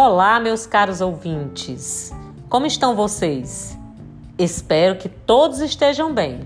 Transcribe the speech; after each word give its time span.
Olá, 0.00 0.38
meus 0.38 0.64
caros 0.64 1.00
ouvintes. 1.00 2.14
Como 2.48 2.66
estão 2.66 2.94
vocês? 2.94 3.76
Espero 4.38 4.94
que 4.94 5.08
todos 5.08 5.58
estejam 5.58 6.14
bem. 6.14 6.42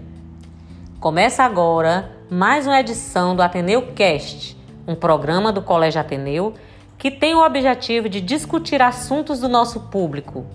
Começa 0.98 1.45
agora 1.45 2.11
mais 2.30 2.67
uma 2.67 2.80
edição 2.80 3.37
do 3.37 3.43
Ateneu 3.43 3.93
Cast, 3.93 4.57
um 4.88 4.95
programa 4.95 5.52
do 5.52 5.61
Colégio 5.61 6.01
Ateneu 6.01 6.55
que 6.96 7.11
tem 7.11 7.34
o 7.34 7.45
objetivo 7.45 8.09
de 8.09 8.23
discutir 8.23 8.80
assuntos 8.80 9.41
do 9.41 9.51
nosso 9.51 9.80
público, 9.80 10.46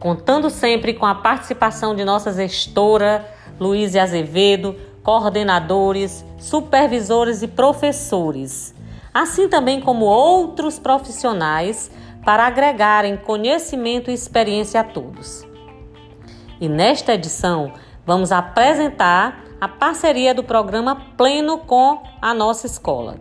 contando 0.00 0.48
sempre 0.48 0.94
com 0.94 1.04
a 1.04 1.16
participação 1.16 1.94
de 1.94 2.02
nossa 2.02 2.32
gestora 2.32 3.28
Luísa 3.60 4.00
Azevedo, 4.00 4.74
coordenadores, 5.02 6.24
supervisores 6.38 7.42
e 7.42 7.46
professores, 7.46 8.74
assim 9.12 9.50
também 9.50 9.82
como 9.82 10.06
outros 10.06 10.78
profissionais 10.78 11.90
para 12.28 12.46
agregarem 12.46 13.16
conhecimento 13.16 14.10
e 14.10 14.12
experiência 14.12 14.82
a 14.82 14.84
todos. 14.84 15.48
E 16.60 16.68
nesta 16.68 17.14
edição, 17.14 17.72
vamos 18.04 18.30
apresentar 18.30 19.46
a 19.58 19.66
parceria 19.66 20.34
do 20.34 20.44
programa 20.44 20.94
Pleno 21.16 21.56
com 21.56 22.02
a 22.20 22.34
nossa 22.34 22.66
escola. 22.66 23.16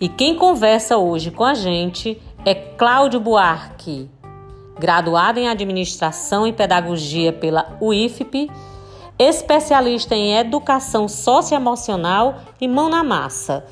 E 0.00 0.08
quem 0.08 0.36
conversa 0.36 0.98
hoje 0.98 1.32
com 1.32 1.42
a 1.42 1.54
gente 1.54 2.22
é 2.44 2.54
Cláudio 2.54 3.18
Buarque, 3.18 4.08
graduado 4.78 5.40
em 5.40 5.48
Administração 5.48 6.46
e 6.46 6.52
Pedagogia 6.52 7.32
pela 7.32 7.76
UIFP, 7.80 8.48
especialista 9.18 10.14
em 10.14 10.36
Educação 10.36 11.08
Socioemocional 11.08 12.36
e 12.60 12.68
Mão 12.68 12.88
na 12.88 13.02
Massa, 13.02 13.66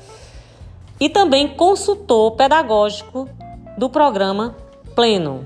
e 0.99 1.07
também 1.07 1.55
consultor 1.55 2.31
pedagógico 2.31 3.29
do 3.77 3.89
programa 3.89 4.55
Pleno. 4.95 5.45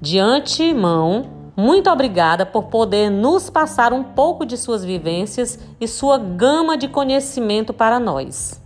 De 0.00 0.20
antemão, 0.20 1.26
muito 1.56 1.90
obrigada 1.90 2.46
por 2.46 2.64
poder 2.64 3.10
nos 3.10 3.50
passar 3.50 3.92
um 3.92 4.04
pouco 4.04 4.46
de 4.46 4.56
suas 4.56 4.84
vivências 4.84 5.58
e 5.80 5.88
sua 5.88 6.16
gama 6.16 6.78
de 6.78 6.86
conhecimento 6.86 7.72
para 7.72 7.98
nós. 7.98 8.62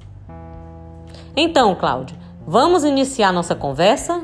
Então, 1.34 1.74
Cláudio, 1.74 2.16
vamos 2.46 2.84
iniciar 2.84 3.32
nossa 3.32 3.54
conversa? 3.54 4.22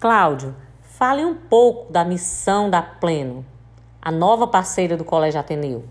Cláudio, 0.00 0.54
fale 0.80 1.24
um 1.24 1.34
pouco 1.36 1.92
da 1.92 2.04
missão 2.04 2.68
da 2.68 2.82
Pleno 2.82 3.51
a 4.02 4.10
nova 4.10 4.48
parceira 4.48 4.96
do 4.96 5.04
Colégio 5.04 5.38
Ateneu? 5.38 5.84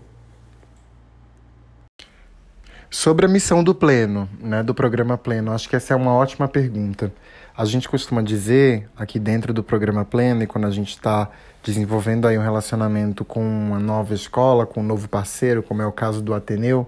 Sobre 2.90 3.24
a 3.24 3.28
missão 3.28 3.64
do 3.64 3.74
Pleno, 3.74 4.28
né, 4.38 4.62
do 4.62 4.74
programa 4.74 5.16
Pleno, 5.16 5.50
acho 5.50 5.66
que 5.66 5.74
essa 5.74 5.94
é 5.94 5.96
uma 5.96 6.12
ótima 6.12 6.46
pergunta. 6.46 7.10
A 7.56 7.64
gente 7.64 7.88
costuma 7.88 8.20
dizer 8.20 8.86
aqui 8.94 9.18
dentro 9.18 9.54
do 9.54 9.64
programa 9.64 10.04
Pleno, 10.04 10.42
e 10.42 10.46
quando 10.46 10.66
a 10.66 10.70
gente 10.70 10.90
está 10.90 11.30
desenvolvendo 11.64 12.28
aí 12.28 12.36
um 12.36 12.42
relacionamento 12.42 13.24
com 13.24 13.40
uma 13.40 13.78
nova 13.78 14.12
escola, 14.12 14.66
com 14.66 14.80
um 14.80 14.84
novo 14.84 15.08
parceiro, 15.08 15.62
como 15.62 15.80
é 15.80 15.86
o 15.86 15.92
caso 15.92 16.20
do 16.20 16.34
Ateneu, 16.34 16.86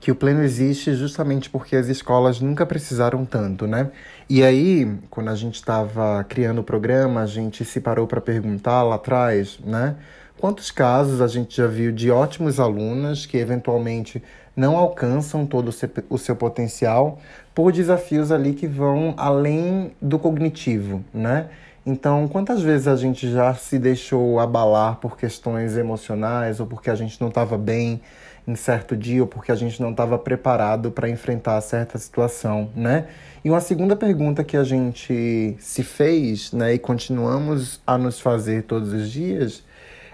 que 0.00 0.10
o 0.10 0.14
Pleno 0.14 0.42
existe 0.42 0.94
justamente 0.94 1.50
porque 1.50 1.76
as 1.76 1.88
escolas 1.88 2.40
nunca 2.40 2.64
precisaram 2.64 3.26
tanto, 3.26 3.66
né? 3.66 3.90
E 4.28 4.42
aí, 4.42 4.98
quando 5.10 5.28
a 5.28 5.34
gente 5.34 5.56
estava 5.56 6.24
criando 6.24 6.60
o 6.60 6.64
programa, 6.64 7.20
a 7.20 7.26
gente 7.26 7.62
se 7.62 7.78
parou 7.78 8.06
para 8.06 8.22
perguntar 8.22 8.82
lá 8.82 8.94
atrás, 8.94 9.58
né? 9.62 9.96
Quantos 10.42 10.72
casos 10.72 11.20
a 11.20 11.28
gente 11.28 11.56
já 11.56 11.68
viu 11.68 11.92
de 11.92 12.10
ótimos 12.10 12.58
alunos 12.58 13.26
que 13.26 13.36
eventualmente 13.36 14.20
não 14.56 14.76
alcançam 14.76 15.46
todo 15.46 15.72
o 16.10 16.18
seu 16.18 16.34
potencial 16.34 17.20
por 17.54 17.70
desafios 17.70 18.32
ali 18.32 18.52
que 18.52 18.66
vão 18.66 19.14
além 19.16 19.92
do 20.02 20.18
cognitivo, 20.18 21.04
né? 21.14 21.48
Então, 21.86 22.26
quantas 22.26 22.60
vezes 22.60 22.88
a 22.88 22.96
gente 22.96 23.30
já 23.30 23.54
se 23.54 23.78
deixou 23.78 24.40
abalar 24.40 24.96
por 24.96 25.16
questões 25.16 25.76
emocionais 25.76 26.58
ou 26.58 26.66
porque 26.66 26.90
a 26.90 26.96
gente 26.96 27.20
não 27.20 27.28
estava 27.28 27.56
bem 27.56 28.00
em 28.44 28.56
certo 28.56 28.96
dia 28.96 29.20
ou 29.20 29.28
porque 29.28 29.52
a 29.52 29.54
gente 29.54 29.80
não 29.80 29.92
estava 29.92 30.18
preparado 30.18 30.90
para 30.90 31.08
enfrentar 31.08 31.60
certa 31.60 31.96
situação, 31.98 32.68
né? 32.74 33.06
E 33.44 33.48
uma 33.48 33.60
segunda 33.60 33.94
pergunta 33.94 34.42
que 34.42 34.56
a 34.56 34.64
gente 34.64 35.56
se 35.60 35.84
fez, 35.84 36.50
né, 36.50 36.74
e 36.74 36.80
continuamos 36.80 37.80
a 37.86 37.96
nos 37.96 38.18
fazer 38.18 38.64
todos 38.64 38.92
os 38.92 39.08
dias, 39.08 39.62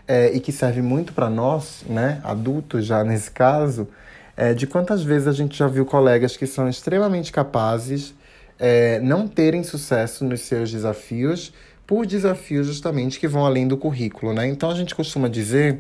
é, 0.08 0.32
e 0.32 0.40
que 0.40 0.50
serve 0.50 0.80
muito 0.80 1.12
para 1.12 1.28
nós, 1.28 1.84
né, 1.86 2.20
adultos 2.24 2.86
já 2.86 3.04
nesse 3.04 3.30
caso, 3.30 3.86
é, 4.34 4.54
de 4.54 4.66
quantas 4.66 5.02
vezes 5.02 5.28
a 5.28 5.32
gente 5.32 5.56
já 5.56 5.68
viu 5.68 5.84
colegas 5.84 6.36
que 6.36 6.46
são 6.46 6.68
extremamente 6.68 7.30
capazes 7.30 8.14
é, 8.58 8.98
não 9.00 9.28
terem 9.28 9.62
sucesso 9.62 10.24
nos 10.24 10.40
seus 10.40 10.70
desafios 10.70 11.52
por 11.88 12.04
desafios 12.04 12.66
justamente 12.66 13.18
que 13.18 13.26
vão 13.26 13.46
além 13.46 13.66
do 13.66 13.74
currículo, 13.74 14.34
né? 14.34 14.46
Então 14.46 14.70
a 14.70 14.74
gente 14.74 14.94
costuma 14.94 15.26
dizer 15.26 15.78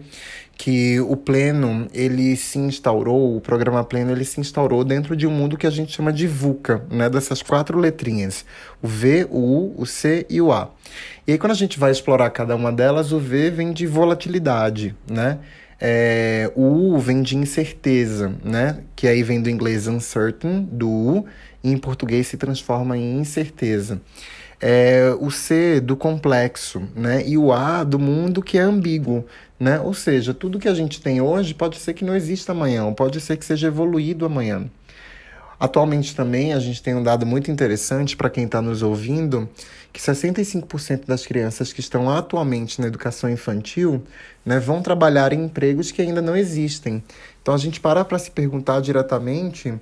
que 0.56 0.98
o 1.00 1.14
pleno 1.14 1.86
ele 1.92 2.34
se 2.34 2.58
instaurou, 2.58 3.36
o 3.36 3.42
programa 3.42 3.84
pleno 3.84 4.12
ele 4.12 4.24
se 4.24 4.40
instaurou 4.40 4.82
dentro 4.84 5.14
de 5.14 5.26
um 5.26 5.30
mundo 5.30 5.58
que 5.58 5.66
a 5.66 5.70
gente 5.70 5.92
chama 5.92 6.10
de 6.10 6.26
VUCA, 6.26 6.82
né? 6.90 7.10
Dessas 7.10 7.42
quatro 7.42 7.78
letrinhas, 7.78 8.46
o 8.80 8.88
V, 8.88 9.28
o 9.30 9.38
U, 9.38 9.74
o 9.76 9.84
C 9.84 10.24
e 10.30 10.40
o 10.40 10.50
A. 10.50 10.70
E 11.26 11.32
aí 11.32 11.38
quando 11.38 11.52
a 11.52 11.54
gente 11.54 11.78
vai 11.78 11.90
explorar 11.90 12.30
cada 12.30 12.56
uma 12.56 12.72
delas, 12.72 13.12
o 13.12 13.18
V 13.18 13.50
vem 13.50 13.70
de 13.70 13.86
volatilidade, 13.86 14.96
né? 15.06 15.38
É, 15.78 16.50
o 16.56 16.62
U 16.62 16.98
vem 16.98 17.20
de 17.20 17.36
incerteza, 17.36 18.34
né? 18.42 18.78
Que 18.96 19.06
aí 19.06 19.22
vem 19.22 19.42
do 19.42 19.50
inglês 19.50 19.86
uncertain, 19.86 20.66
do 20.72 20.88
U, 20.88 21.26
e 21.62 21.70
em 21.70 21.78
português 21.78 22.26
se 22.26 22.36
transforma 22.36 22.96
em 22.96 23.18
incerteza 23.18 24.00
é, 24.60 25.14
o 25.20 25.30
C 25.30 25.80
do 25.80 25.96
complexo, 25.96 26.82
né? 26.94 27.22
E 27.26 27.38
o 27.38 27.52
A 27.52 27.84
do 27.84 27.98
mundo 27.98 28.42
que 28.42 28.58
é 28.58 28.62
ambíguo, 28.62 29.24
né? 29.58 29.80
Ou 29.80 29.94
seja, 29.94 30.34
tudo 30.34 30.58
que 30.58 30.68
a 30.68 30.74
gente 30.74 31.00
tem 31.00 31.20
hoje 31.20 31.54
pode 31.54 31.78
ser 31.78 31.94
que 31.94 32.04
não 32.04 32.14
exista 32.14 32.52
amanhã, 32.52 32.84
ou 32.84 32.92
pode 32.92 33.20
ser 33.20 33.36
que 33.36 33.44
seja 33.44 33.68
evoluído 33.68 34.26
amanhã. 34.26 34.68
Atualmente 35.60 36.14
também 36.14 36.52
a 36.52 36.60
gente 36.60 36.80
tem 36.80 36.94
um 36.94 37.02
dado 37.02 37.26
muito 37.26 37.50
interessante 37.50 38.16
para 38.16 38.30
quem 38.30 38.44
está 38.44 38.62
nos 38.62 38.80
ouvindo, 38.80 39.48
que 39.92 40.00
65% 40.00 41.04
das 41.04 41.26
crianças 41.26 41.72
que 41.72 41.80
estão 41.80 42.08
atualmente 42.08 42.80
na 42.80 42.86
educação 42.86 43.28
infantil 43.28 44.04
né, 44.46 44.60
vão 44.60 44.80
trabalhar 44.80 45.32
em 45.32 45.44
empregos 45.44 45.90
que 45.90 46.00
ainda 46.00 46.22
não 46.22 46.36
existem. 46.36 47.02
Então 47.42 47.52
a 47.52 47.58
gente 47.58 47.80
para 47.80 48.04
para 48.04 48.20
se 48.20 48.30
perguntar 48.30 48.80
diretamente 48.80 49.74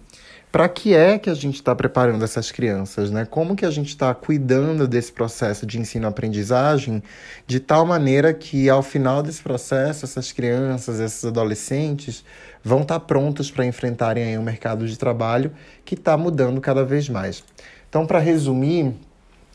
para 0.51 0.69
que 0.69 0.95
é 0.95 1.19
que 1.19 1.29
a 1.29 1.35
gente 1.35 1.57
está 1.57 1.75
preparando 1.75 2.25
essas 2.25 2.51
crianças, 2.51 3.11
né? 3.11 3.27
Como 3.27 3.55
que 3.55 3.67
a 3.67 3.71
gente 3.71 3.89
está 3.89 4.15
cuidando 4.15 4.89
desse 4.89 5.13
processo 5.13 5.67
de 5.67 5.79
ensino-aprendizagem 5.79 7.03
de 7.47 7.61
tal 7.61 7.85
maneira 7.85 8.33
que 8.33 8.71
ao 8.71 8.83
final 8.83 9.23
desse 9.23 9.43
processo 9.43 10.05
essas 10.05 10.33
crianças, 10.33 10.99
esses 10.99 11.25
adolescentes 11.25 12.25
vão 12.65 12.83
estar 12.83 12.99
tá 12.99 13.07
prontos 13.07 13.51
para 13.51 13.67
enfrentarem 13.67 14.37
o 14.37 14.41
um 14.41 14.45
mercado 14.45 14.87
de 14.87 14.99
trabalho 14.99 15.53
que 15.85 15.95
está 15.95 16.17
mudando 16.17 16.61
cada 16.61 16.85
vez 16.85 17.09
mais. 17.09 17.45
Então, 17.89 18.07
para 18.07 18.19
resumir, 18.19 18.95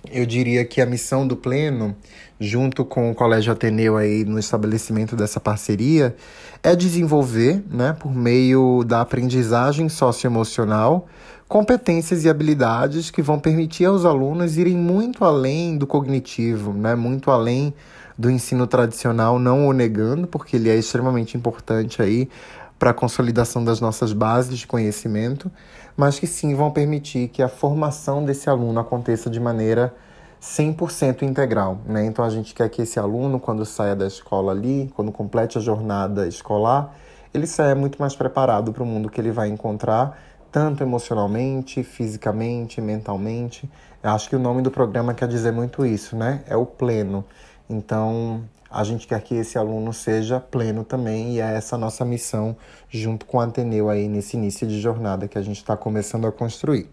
eu 0.09 0.25
diria 0.25 0.65
que 0.65 0.81
a 0.81 0.85
missão 0.85 1.27
do 1.27 1.35
Pleno, 1.35 1.95
junto 2.39 2.83
com 2.83 3.11
o 3.11 3.15
Colégio 3.15 3.53
Ateneu 3.53 3.97
aí 3.97 4.25
no 4.25 4.39
estabelecimento 4.39 5.15
dessa 5.15 5.39
parceria, 5.39 6.15
é 6.63 6.75
desenvolver, 6.75 7.63
né, 7.69 7.95
por 7.99 8.13
meio 8.13 8.83
da 8.83 9.01
aprendizagem 9.01 9.89
socioemocional, 9.89 11.07
competências 11.47 12.23
e 12.23 12.29
habilidades 12.29 13.11
que 13.11 13.21
vão 13.21 13.37
permitir 13.37 13.85
aos 13.85 14.05
alunos 14.05 14.57
irem 14.57 14.75
muito 14.75 15.25
além 15.25 15.77
do 15.77 15.85
cognitivo, 15.85 16.73
né, 16.73 16.95
muito 16.95 17.29
além 17.29 17.73
do 18.17 18.29
ensino 18.29 18.65
tradicional, 18.67 19.37
não 19.37 19.67
o 19.67 19.73
negando, 19.73 20.27
porque 20.27 20.55
ele 20.55 20.69
é 20.69 20.75
extremamente 20.75 21.35
importante 21.35 22.01
aí 22.01 22.29
para 22.77 22.89
a 22.89 22.93
consolidação 22.93 23.63
das 23.63 23.79
nossas 23.79 24.13
bases 24.13 24.57
de 24.57 24.65
conhecimento, 24.65 25.51
mas 25.95 26.19
que 26.19 26.27
sim 26.27 26.55
vão 26.55 26.71
permitir 26.71 27.27
que 27.27 27.41
a 27.41 27.47
formação 27.47 28.23
desse 28.23 28.49
aluno 28.49 28.79
aconteça 28.79 29.29
de 29.29 29.39
maneira 29.39 29.93
100% 30.41 31.21
integral. 31.21 31.79
Né? 31.85 32.05
Então 32.05 32.25
a 32.25 32.29
gente 32.29 32.53
quer 32.53 32.67
que 32.69 32.81
esse 32.81 32.99
aluno, 32.99 33.39
quando 33.39 33.65
saia 33.65 33.95
da 33.95 34.07
escola 34.07 34.51
ali, 34.51 34.91
quando 34.95 35.11
complete 35.11 35.57
a 35.57 35.61
jornada 35.61 36.27
escolar, 36.27 36.95
ele 37.33 37.45
saia 37.47 37.75
muito 37.75 37.99
mais 37.99 38.15
preparado 38.15 38.73
para 38.73 38.83
o 38.83 38.85
mundo 38.85 39.09
que 39.09 39.21
ele 39.21 39.31
vai 39.31 39.47
encontrar, 39.47 40.19
tanto 40.51 40.83
emocionalmente, 40.83 41.83
fisicamente, 41.83 42.81
mentalmente. 42.81 43.69
Eu 44.03 44.09
acho 44.09 44.27
que 44.27 44.35
o 44.35 44.39
nome 44.39 44.61
do 44.61 44.71
programa 44.71 45.13
quer 45.13 45.27
dizer 45.27 45.51
muito 45.51 45.85
isso, 45.85 46.15
né? 46.15 46.43
É 46.47 46.57
o 46.57 46.65
pleno. 46.65 47.23
Então, 47.69 48.43
a 48.71 48.83
gente 48.83 49.05
quer 49.05 49.21
que 49.21 49.35
esse 49.35 49.57
aluno 49.57 49.91
seja 49.91 50.39
pleno 50.39 50.83
também, 50.85 51.33
e 51.33 51.41
é 51.41 51.55
essa 51.55 51.77
nossa 51.77 52.05
missão 52.05 52.55
junto 52.89 53.25
com 53.25 53.37
o 53.37 53.41
Ateneu 53.41 53.89
aí 53.89 54.07
nesse 54.07 54.37
início 54.37 54.65
de 54.65 54.79
jornada 54.79 55.27
que 55.27 55.37
a 55.37 55.41
gente 55.41 55.57
está 55.57 55.75
começando 55.75 56.25
a 56.25 56.31
construir. 56.31 56.89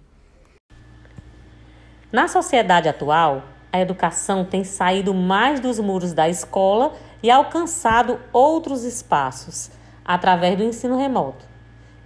Na 2.11 2.27
sociedade 2.27 2.89
atual, 2.89 3.43
a 3.73 3.79
educação 3.79 4.45
tem 4.45 4.65
saído 4.65 5.15
mais 5.15 5.61
dos 5.61 5.79
muros 5.79 6.13
da 6.13 6.29
escola 6.29 6.95
e 7.23 7.31
alcançado 7.31 8.19
outros 8.33 8.83
espaços, 8.83 9.71
através 10.05 10.57
do 10.57 10.65
ensino 10.65 10.97
remoto. 10.97 11.47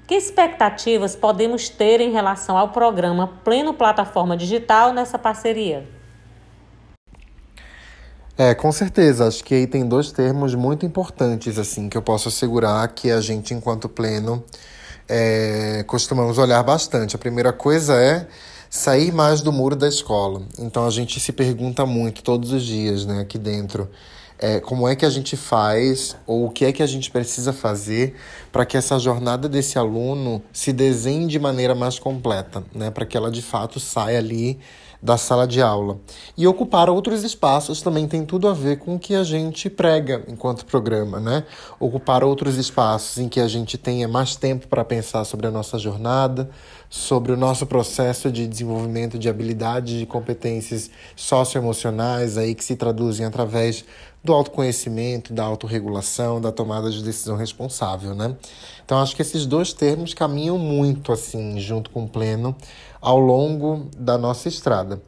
Que 0.06 0.16
expectativas 0.16 1.16
podemos 1.16 1.68
ter 1.68 2.00
em 2.00 2.10
relação 2.10 2.58
ao 2.58 2.70
programa 2.70 3.28
Pleno 3.44 3.72
Plataforma 3.72 4.36
Digital 4.36 4.92
nessa 4.92 5.18
parceria? 5.18 5.88
É, 8.36 8.54
com 8.54 8.72
certeza. 8.72 9.26
Acho 9.26 9.44
que 9.44 9.54
aí 9.54 9.66
tem 9.66 9.86
dois 9.86 10.10
termos 10.10 10.54
muito 10.54 10.86
importantes, 10.86 11.58
assim, 11.58 11.88
que 11.88 11.96
eu 11.96 12.02
posso 12.02 12.28
assegurar 12.28 12.86
que 12.88 13.10
a 13.10 13.20
gente, 13.20 13.52
enquanto 13.52 13.88
pleno, 13.88 14.42
é, 15.08 15.84
costumamos 15.86 16.38
olhar 16.38 16.62
bastante. 16.62 17.14
A 17.14 17.18
primeira 17.18 17.52
coisa 17.52 17.94
é 17.94 18.26
sair 18.70 19.12
mais 19.12 19.42
do 19.42 19.52
muro 19.52 19.76
da 19.76 19.86
escola. 19.86 20.42
Então 20.58 20.86
a 20.86 20.90
gente 20.90 21.20
se 21.20 21.30
pergunta 21.32 21.84
muito 21.84 22.22
todos 22.22 22.52
os 22.52 22.62
dias, 22.64 23.04
né, 23.04 23.20
aqui 23.20 23.38
dentro. 23.38 23.88
É, 24.38 24.58
como 24.58 24.88
é 24.88 24.96
que 24.96 25.04
a 25.04 25.10
gente 25.10 25.36
faz 25.36 26.16
ou 26.26 26.46
o 26.46 26.50
que 26.50 26.64
é 26.64 26.72
que 26.72 26.82
a 26.82 26.86
gente 26.86 27.10
precisa 27.10 27.52
fazer 27.52 28.16
para 28.50 28.66
que 28.66 28.76
essa 28.76 28.98
jornada 28.98 29.48
desse 29.48 29.78
aluno 29.78 30.42
se 30.52 30.72
desenhe 30.72 31.28
de 31.28 31.38
maneira 31.38 31.76
mais 31.76 31.98
completa, 31.98 32.64
né? 32.74 32.90
Para 32.90 33.06
que 33.06 33.16
ela 33.16 33.30
de 33.30 33.40
fato 33.40 33.78
saia 33.78 34.18
ali 34.18 34.58
da 35.02 35.16
sala 35.16 35.46
de 35.46 35.60
aula. 35.60 35.98
E 36.36 36.46
ocupar 36.46 36.88
outros 36.88 37.24
espaços 37.24 37.82
também 37.82 38.06
tem 38.06 38.24
tudo 38.24 38.46
a 38.46 38.54
ver 38.54 38.78
com 38.78 38.94
o 38.94 38.98
que 38.98 39.14
a 39.16 39.24
gente 39.24 39.68
prega 39.68 40.22
enquanto 40.28 40.64
programa, 40.64 41.18
né? 41.18 41.44
Ocupar 41.80 42.22
outros 42.22 42.56
espaços 42.56 43.18
em 43.18 43.28
que 43.28 43.40
a 43.40 43.48
gente 43.48 43.76
tenha 43.76 44.06
mais 44.06 44.36
tempo 44.36 44.68
para 44.68 44.84
pensar 44.84 45.24
sobre 45.24 45.48
a 45.48 45.50
nossa 45.50 45.76
jornada, 45.76 46.48
sobre 46.88 47.32
o 47.32 47.36
nosso 47.36 47.66
processo 47.66 48.30
de 48.30 48.46
desenvolvimento 48.46 49.18
de 49.18 49.28
habilidades 49.28 50.02
e 50.02 50.06
competências 50.06 50.90
socioemocionais 51.16 52.38
aí 52.38 52.54
que 52.54 52.64
se 52.64 52.76
traduzem 52.76 53.26
através 53.26 53.84
do 54.22 54.32
autoconhecimento, 54.32 55.32
da 55.32 55.42
autorregulação, 55.42 56.40
da 56.40 56.52
tomada 56.52 56.90
de 56.90 57.02
decisão 57.02 57.36
responsável, 57.36 58.14
né? 58.14 58.36
Então 58.84 58.98
acho 59.00 59.16
que 59.16 59.22
esses 59.22 59.46
dois 59.46 59.72
termos 59.72 60.14
caminham 60.14 60.56
muito 60.58 61.10
assim 61.12 61.58
junto 61.58 61.90
com 61.90 62.04
o 62.04 62.08
pleno 62.08 62.54
ao 63.02 63.18
longo 63.18 63.88
da 63.98 64.16
nossa 64.16 64.48
estrada. 64.48 65.02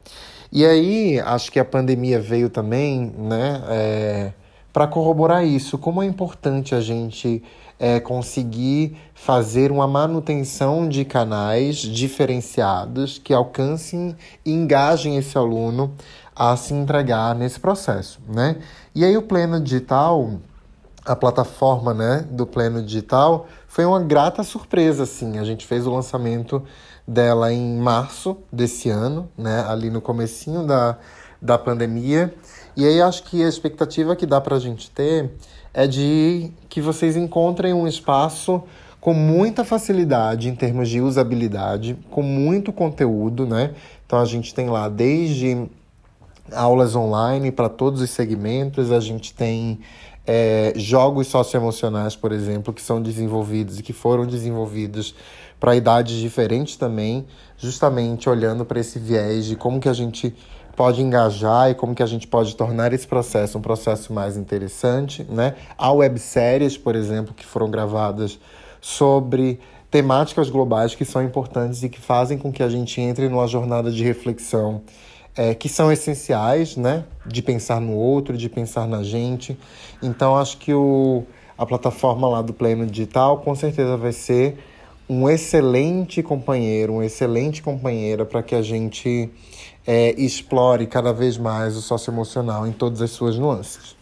E 0.51 0.65
aí, 0.65 1.19
acho 1.21 1.51
que 1.51 1.59
a 1.59 1.65
pandemia 1.65 2.19
veio 2.19 2.49
também, 2.49 3.13
né, 3.17 3.63
é, 3.69 4.33
para 4.71 4.85
corroborar 4.85 5.45
isso, 5.45 5.77
como 5.77 6.03
é 6.03 6.05
importante 6.05 6.75
a 6.75 6.81
gente 6.81 7.41
é, 7.79 7.99
conseguir 7.99 8.97
fazer 9.13 9.71
uma 9.71 9.87
manutenção 9.87 10.87
de 10.87 11.03
canais 11.03 11.77
diferenciados 11.77 13.17
que 13.17 13.33
alcancem 13.33 14.15
e 14.45 14.51
engajem 14.51 15.17
esse 15.17 15.37
aluno 15.37 15.93
a 16.35 16.55
se 16.57 16.73
entregar 16.73 17.33
nesse 17.33 17.59
processo, 17.59 18.19
né? 18.27 18.57
E 18.93 19.05
aí 19.05 19.15
o 19.15 19.21
Pleno 19.21 19.59
Digital, 19.59 20.39
a 21.05 21.15
plataforma, 21.15 21.93
né, 21.93 22.25
do 22.29 22.45
Pleno 22.45 22.83
Digital, 22.83 23.47
foi 23.67 23.85
uma 23.85 24.01
grata 24.01 24.43
surpresa, 24.43 25.03
assim. 25.03 25.37
A 25.37 25.43
gente 25.43 25.65
fez 25.65 25.85
o 25.87 25.91
lançamento 25.91 26.63
dela 27.07 27.53
em 27.53 27.77
março 27.77 28.37
desse 28.51 28.89
ano, 28.89 29.29
né, 29.37 29.63
ali 29.67 29.89
no 29.89 30.01
comecinho 30.01 30.65
da, 30.65 30.97
da 31.41 31.57
pandemia. 31.57 32.33
E 32.75 32.85
aí 32.85 33.01
acho 33.01 33.23
que 33.23 33.43
a 33.43 33.47
expectativa 33.47 34.15
que 34.15 34.25
dá 34.25 34.41
para 34.41 34.55
a 34.55 34.59
gente 34.59 34.89
ter 34.89 35.31
é 35.73 35.85
de 35.85 36.51
que 36.69 36.81
vocês 36.81 37.15
encontrem 37.15 37.73
um 37.73 37.87
espaço 37.87 38.63
com 38.99 39.13
muita 39.13 39.63
facilidade 39.63 40.49
em 40.49 40.55
termos 40.55 40.89
de 40.89 40.99
usabilidade, 40.99 41.95
com 42.09 42.23
muito 42.23 42.73
conteúdo, 42.73 43.45
né? 43.45 43.75
Então 44.05 44.19
a 44.19 44.25
gente 44.25 44.53
tem 44.53 44.67
lá 44.67 44.89
desde 44.89 45.67
aulas 46.51 46.95
online 46.95 47.51
para 47.51 47.69
todos 47.69 48.01
os 48.01 48.09
segmentos, 48.09 48.91
a 48.91 48.99
gente 48.99 49.33
tem 49.33 49.79
é, 50.25 50.73
jogos 50.75 51.27
socioemocionais, 51.27 52.15
por 52.15 52.31
exemplo, 52.31 52.73
que 52.73 52.81
são 52.81 53.01
desenvolvidos 53.01 53.79
e 53.79 53.83
que 53.83 53.93
foram 53.93 54.25
desenvolvidos 54.25 55.13
para 55.59 55.75
idades 55.75 56.17
diferentes 56.17 56.75
também, 56.75 57.25
justamente 57.57 58.29
olhando 58.29 58.65
para 58.65 58.79
esse 58.79 58.99
viés 58.99 59.45
de 59.45 59.55
como 59.55 59.79
que 59.79 59.89
a 59.89 59.93
gente 59.93 60.35
pode 60.75 61.01
engajar 61.01 61.71
e 61.71 61.75
como 61.75 61.95
que 61.95 62.03
a 62.03 62.05
gente 62.05 62.27
pode 62.27 62.55
tornar 62.55 62.91
esse 62.91 63.07
processo 63.07 63.57
um 63.57 63.61
processo 63.61 64.11
mais 64.11 64.35
interessante, 64.35 65.25
né? 65.29 65.55
Há 65.77 65.91
webséries, 65.91 66.77
por 66.77 66.95
exemplo, 66.95 67.33
que 67.33 67.45
foram 67.45 67.71
gravadas 67.71 68.37
sobre 68.81 69.59
temáticas 69.89 70.49
globais 70.49 70.93
que 70.93 71.05
são 71.05 71.23
importantes 71.23 71.81
e 71.81 71.89
que 71.89 71.99
fazem 71.99 72.37
com 72.37 72.51
que 72.51 72.61
a 72.61 72.67
gente 72.67 72.99
entre 72.99 73.29
numa 73.29 73.47
jornada 73.47 73.89
de 73.89 74.03
reflexão 74.03 74.81
é, 75.35 75.53
que 75.53 75.67
são 75.67 75.91
essenciais, 75.91 76.77
né? 76.77 77.03
De 77.25 77.41
pensar 77.41 77.81
no 77.81 77.93
outro, 77.93 78.37
de 78.37 78.49
pensar 78.49 78.87
na 78.87 79.03
gente. 79.03 79.57
Então, 80.01 80.35
acho 80.37 80.57
que 80.57 80.73
o, 80.73 81.23
a 81.57 81.65
plataforma 81.65 82.27
lá 82.27 82.41
do 82.41 82.53
Pleno 82.53 82.85
Digital 82.85 83.39
com 83.39 83.53
certeza 83.53 83.97
vai 83.97 84.11
ser 84.11 84.57
um 85.07 85.29
excelente 85.29 86.23
companheiro, 86.23 86.93
uma 86.93 87.05
excelente 87.05 87.61
companheira 87.61 88.25
para 88.25 88.41
que 88.41 88.55
a 88.55 88.61
gente 88.61 89.31
é, 89.85 90.11
explore 90.19 90.87
cada 90.87 91.13
vez 91.13 91.37
mais 91.37 91.75
o 91.77 91.81
socioemocional 91.81 92.65
em 92.65 92.71
todas 92.71 93.01
as 93.01 93.11
suas 93.11 93.37
nuances. 93.37 93.95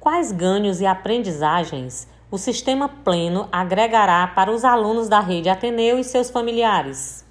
Quais 0.00 0.32
ganhos 0.32 0.80
e 0.80 0.86
aprendizagens 0.86 2.08
o 2.30 2.36
sistema 2.36 2.88
pleno 2.88 3.48
agregará 3.52 4.26
para 4.26 4.50
os 4.50 4.64
alunos 4.64 5.08
da 5.08 5.20
rede 5.20 5.48
Ateneu 5.48 5.98
e 5.98 6.04
seus 6.04 6.28
familiares? 6.28 7.27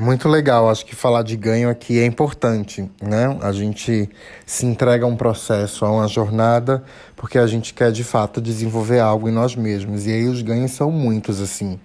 Muito 0.00 0.30
legal, 0.30 0.70
acho 0.70 0.86
que 0.86 0.96
falar 0.96 1.22
de 1.22 1.36
ganho 1.36 1.68
aqui 1.68 1.98
é 2.00 2.06
importante, 2.06 2.90
né? 3.02 3.36
A 3.42 3.52
gente 3.52 4.08
se 4.46 4.64
entrega 4.64 5.04
a 5.04 5.06
um 5.06 5.14
processo, 5.14 5.84
a 5.84 5.92
uma 5.92 6.08
jornada, 6.08 6.82
porque 7.14 7.36
a 7.36 7.46
gente 7.46 7.74
quer 7.74 7.92
de 7.92 8.02
fato 8.02 8.40
desenvolver 8.40 8.98
algo 8.98 9.28
em 9.28 9.32
nós 9.32 9.54
mesmos. 9.54 10.06
E 10.06 10.10
aí 10.10 10.26
os 10.26 10.40
ganhos 10.40 10.70
são 10.70 10.90
muitos, 10.90 11.38
assim. 11.38 11.78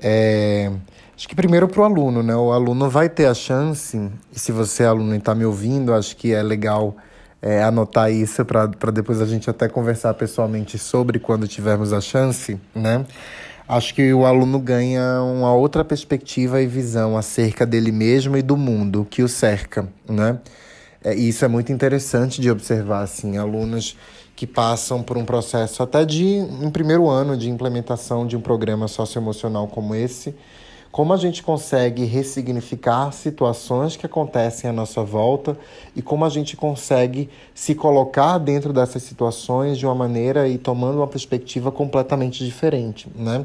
É... 0.00 0.70
Acho 1.16 1.28
que 1.28 1.34
primeiro 1.34 1.66
para 1.66 1.80
o 1.80 1.84
aluno, 1.84 2.22
né? 2.22 2.36
O 2.36 2.52
aluno 2.52 2.88
vai 2.88 3.08
ter 3.08 3.26
a 3.26 3.34
chance, 3.34 4.08
e 4.32 4.38
se 4.38 4.52
você 4.52 4.84
é 4.84 4.86
aluno 4.86 5.12
e 5.12 5.18
está 5.18 5.34
me 5.34 5.44
ouvindo, 5.44 5.92
acho 5.92 6.16
que 6.16 6.32
é 6.32 6.44
legal 6.44 6.96
é, 7.42 7.64
anotar 7.64 8.08
isso 8.12 8.44
para 8.44 8.66
depois 8.92 9.20
a 9.20 9.26
gente 9.26 9.50
até 9.50 9.68
conversar 9.68 10.14
pessoalmente 10.14 10.78
sobre 10.78 11.18
quando 11.18 11.48
tivermos 11.48 11.92
a 11.92 12.00
chance, 12.00 12.56
né? 12.72 13.04
Acho 13.68 13.94
que 13.94 14.12
o 14.14 14.24
aluno 14.24 14.58
ganha 14.58 15.22
uma 15.22 15.52
outra 15.52 15.84
perspectiva 15.84 16.62
e 16.62 16.66
visão 16.66 17.16
acerca 17.16 17.66
dele 17.66 17.92
mesmo 17.92 18.36
e 18.36 18.42
do 18.42 18.56
mundo 18.56 19.06
que 19.08 19.22
o 19.22 19.28
cerca, 19.28 19.86
né? 20.08 20.38
É, 21.04 21.14
isso 21.14 21.44
é 21.44 21.48
muito 21.48 21.70
interessante 21.72 22.40
de 22.40 22.50
observar, 22.50 23.02
assim, 23.02 23.36
alunos 23.36 23.96
que 24.34 24.46
passam 24.46 25.02
por 25.02 25.16
um 25.16 25.24
processo 25.24 25.82
até 25.82 26.04
de 26.04 26.24
um 26.60 26.70
primeiro 26.70 27.08
ano 27.08 27.36
de 27.36 27.50
implementação 27.50 28.26
de 28.26 28.36
um 28.36 28.40
programa 28.40 28.88
socioemocional 28.88 29.68
como 29.68 29.94
esse, 29.94 30.34
como 30.90 31.12
a 31.12 31.16
gente 31.16 31.42
consegue 31.42 32.04
ressignificar 32.04 33.12
situações 33.12 33.96
que 33.96 34.06
acontecem 34.06 34.70
à 34.70 34.72
nossa 34.72 35.02
volta 35.02 35.56
e 35.94 36.00
como 36.00 36.24
a 36.24 36.28
gente 36.28 36.56
consegue 36.56 37.28
se 37.54 37.74
colocar 37.74 38.38
dentro 38.38 38.72
dessas 38.72 39.02
situações 39.02 39.78
de 39.78 39.86
uma 39.86 39.94
maneira 39.94 40.48
e 40.48 40.56
tomando 40.56 40.96
uma 40.96 41.06
perspectiva 41.06 41.70
completamente 41.70 42.44
diferente, 42.44 43.08
né? 43.14 43.44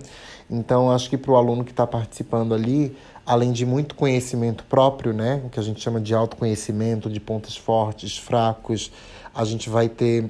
Então, 0.50 0.92
acho 0.92 1.10
que 1.10 1.18
para 1.18 1.32
o 1.32 1.36
aluno 1.36 1.64
que 1.64 1.72
está 1.72 1.88
participando 1.88 2.54
ali, 2.54 2.96
além 3.26 3.52
de 3.52 3.66
muito 3.66 3.96
conhecimento 3.96 4.64
próprio, 4.66 5.14
né, 5.14 5.42
o 5.46 5.50
que 5.50 5.60
a 5.60 5.64
gente 5.64 5.82
chama 5.82 6.00
de 6.00 6.14
autoconhecimento, 6.14 7.10
de 7.10 7.20
pontos 7.20 7.56
fortes, 7.56 8.18
fracos, 8.18 8.92
a 9.34 9.44
gente 9.46 9.70
vai 9.70 9.90
ter 9.90 10.30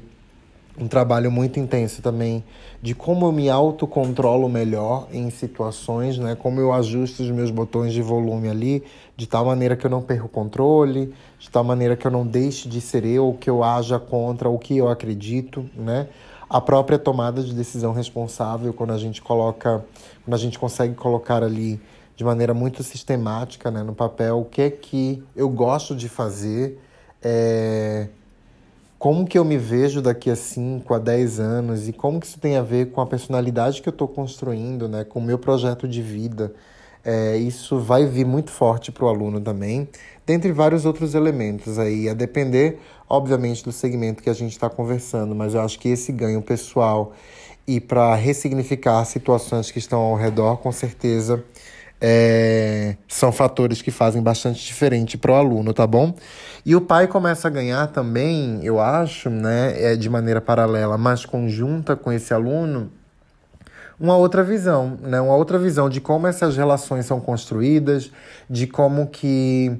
um 0.77 0.88
trabalho 0.88 1.32
muito 1.32 1.60
intenso 1.60 2.01
também 2.01 2.44
de 2.82 2.96
como 2.96 3.27
eu 3.27 3.32
me 3.32 3.50
autocontrolo 3.50 4.50
melhor 4.50 5.08
em 5.12 5.30
situações, 5.30 6.18
né? 6.18 6.36
Como 6.36 6.60
eu 6.60 6.74
ajusto 6.74 7.24
os 7.24 7.30
meus 7.30 7.51
botões 7.51 7.94
de 7.94 8.01
volume 8.01 8.50
ali, 8.50 8.84
de 9.15 9.27
tal 9.27 9.46
maneira 9.46 9.75
que 9.75 9.86
eu 9.86 9.92
não 9.92 10.01
perco 10.01 10.25
o 10.25 10.30
controle, 10.30 11.13
de 11.39 11.50
tal 11.50 11.63
maneira 11.63 11.96
que 11.96 12.06
eu 12.06 12.12
não 12.12 12.25
deixe 12.25 12.68
de 12.68 12.82
ser 12.82 13.06
eu, 13.06 13.38
que 13.39 13.50
eu 13.50 13.63
haja 13.63 14.00
contra 14.00 14.50
o 14.50 14.58
que 14.58 14.77
eu 14.77 14.89
acredito, 14.89 15.70
né? 15.75 16.08
A 16.50 16.60
própria 16.60 17.00
tomada 17.00 17.42
de 17.42 17.53
decisão 17.53 17.94
responsável, 17.94 18.74
quando 18.74 18.94
a 18.94 18.98
gente 18.98 19.22
coloca, 19.22 19.84
quando 20.24 20.34
a 20.34 20.38
gente 20.38 20.60
consegue 20.60 20.94
colocar 20.94 21.44
ali 21.44 21.80
de 22.15 22.24
maneira 22.24 22.53
muito 22.53 22.84
sistemática, 22.84 23.72
né, 23.72 23.82
no 23.82 23.96
papel, 23.96 24.39
o 24.42 24.46
que 24.46 24.62
é 24.62 24.70
que 24.70 25.24
eu 25.36 25.50
gosto 25.50 25.96
de 25.96 26.08
fazer, 26.08 26.80
é, 27.22 28.08
como 29.03 29.25
que 29.25 29.38
eu 29.38 29.43
me 29.43 29.57
vejo 29.57 30.01
daqui 30.01 30.29
a 30.29 30.36
5, 30.38 30.93
a 30.93 30.98
10 30.98 31.38
anos 31.38 31.89
e 31.89 31.91
como 31.91 32.22
que 32.22 32.25
isso 32.25 32.39
tem 32.39 32.55
a 32.55 32.62
ver 32.62 32.91
com 32.91 33.01
a 33.01 33.05
personalidade 33.05 33.81
que 33.81 33.89
eu 33.89 33.91
estou 33.91 34.07
construindo, 34.07 34.88
né, 34.88 35.03
com 35.03 35.19
o 35.19 35.22
meu 35.22 35.38
projeto 35.38 35.89
de 35.89 36.01
vida. 36.01 36.53
É, 37.03 37.36
isso 37.36 37.79
vai 37.79 38.05
vir 38.05 38.25
muito 38.25 38.50
forte 38.50 38.93
para 38.93 39.03
o 39.03 39.10
aluno 39.10 39.41
também, 39.41 39.89
dentre 40.25 40.53
vários 40.53 40.86
outros 40.86 41.15
elementos 41.15 41.77
aí, 41.77 42.07
a 42.07 42.13
depender, 42.13 42.79
obviamente, 43.10 43.62
do 43.62 43.74
segmento 43.74 44.24
que 44.24 44.29
a 44.29 44.33
gente 44.33 44.53
está 44.53 44.69
conversando, 44.69 45.36
mas 45.36 45.53
eu 45.53 45.60
acho 45.60 45.77
que 45.79 45.89
esse 45.89 46.13
ganho 46.13 46.41
pessoal 46.41 47.12
e 47.67 47.81
para 47.81 48.15
ressignificar 48.15 49.03
situações 49.03 49.69
que 49.69 49.79
estão 49.79 50.00
ao 50.00 50.15
redor, 50.15 50.60
com 50.60 50.72
certeza 50.72 51.43
é, 52.05 52.98
são 53.07 53.31
fatores 53.31 53.81
que 53.81 53.89
fazem 53.89 54.22
bastante 54.22 54.62
diferente 54.65 55.17
para 55.17 55.31
o 55.31 55.36
aluno, 55.36 55.74
tá 55.74 55.88
bom? 55.88 56.13
E 56.65 56.75
o 56.75 56.81
pai 56.81 57.07
começa 57.07 57.48
a 57.48 57.51
ganhar 57.51 57.88
também, 57.88 58.60
eu 58.62 58.77
acho, 58.77 59.29
né, 59.29 59.74
é 59.81 59.95
de 59.95 60.10
maneira 60.10 60.41
paralela, 60.41 60.98
mas 60.98 61.25
conjunta 61.25 61.95
com 61.95 62.12
esse 62.12 62.33
aluno, 62.33 62.91
uma 63.98 64.17
outra 64.17 64.43
visão, 64.43 64.98
né? 65.01 65.22
Uma 65.22 65.36
outra 65.36 65.57
visão 65.57 65.88
de 65.88 66.01
como 66.01 66.27
essas 66.27 66.57
relações 66.57 67.05
são 67.05 67.22
construídas, 67.22 68.12
de 68.50 68.67
como 68.67 69.07
que 69.07 69.72